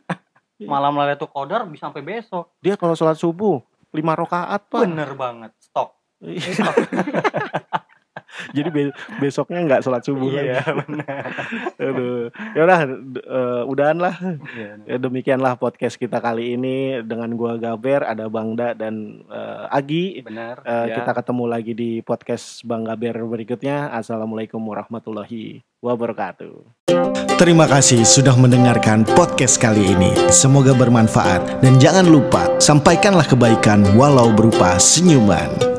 [0.64, 0.72] Panjangin.
[0.72, 2.56] Malam Lailatul Qadar bisa sampai besok.
[2.64, 3.60] Dia kalau sholat subuh
[3.94, 4.82] lima rakaat, Pak.
[4.88, 5.52] Bener banget.
[5.60, 6.00] Stop.
[8.58, 10.82] Jadi be- besoknya nggak sholat subuh Iya, lagi.
[10.84, 11.24] benar.
[11.90, 12.24] Aduh.
[12.54, 12.80] Ya udah,
[13.18, 14.16] eh, udahan lah.
[14.54, 14.72] Iya.
[14.86, 20.22] Ya, demikianlah podcast kita kali ini dengan gua Gaber, ada Bangda dan eh, Agi.
[20.22, 20.62] Benar.
[20.64, 21.00] Eh, Ya.
[21.00, 23.90] Kita ketemu lagi di podcast Bang Gaber berikutnya.
[23.90, 26.86] Assalamualaikum warahmatullahi wabarakatuh.
[27.40, 30.14] Terima kasih sudah mendengarkan podcast kali ini.
[30.30, 35.73] Semoga bermanfaat dan jangan lupa sampaikanlah kebaikan walau berupa senyuman.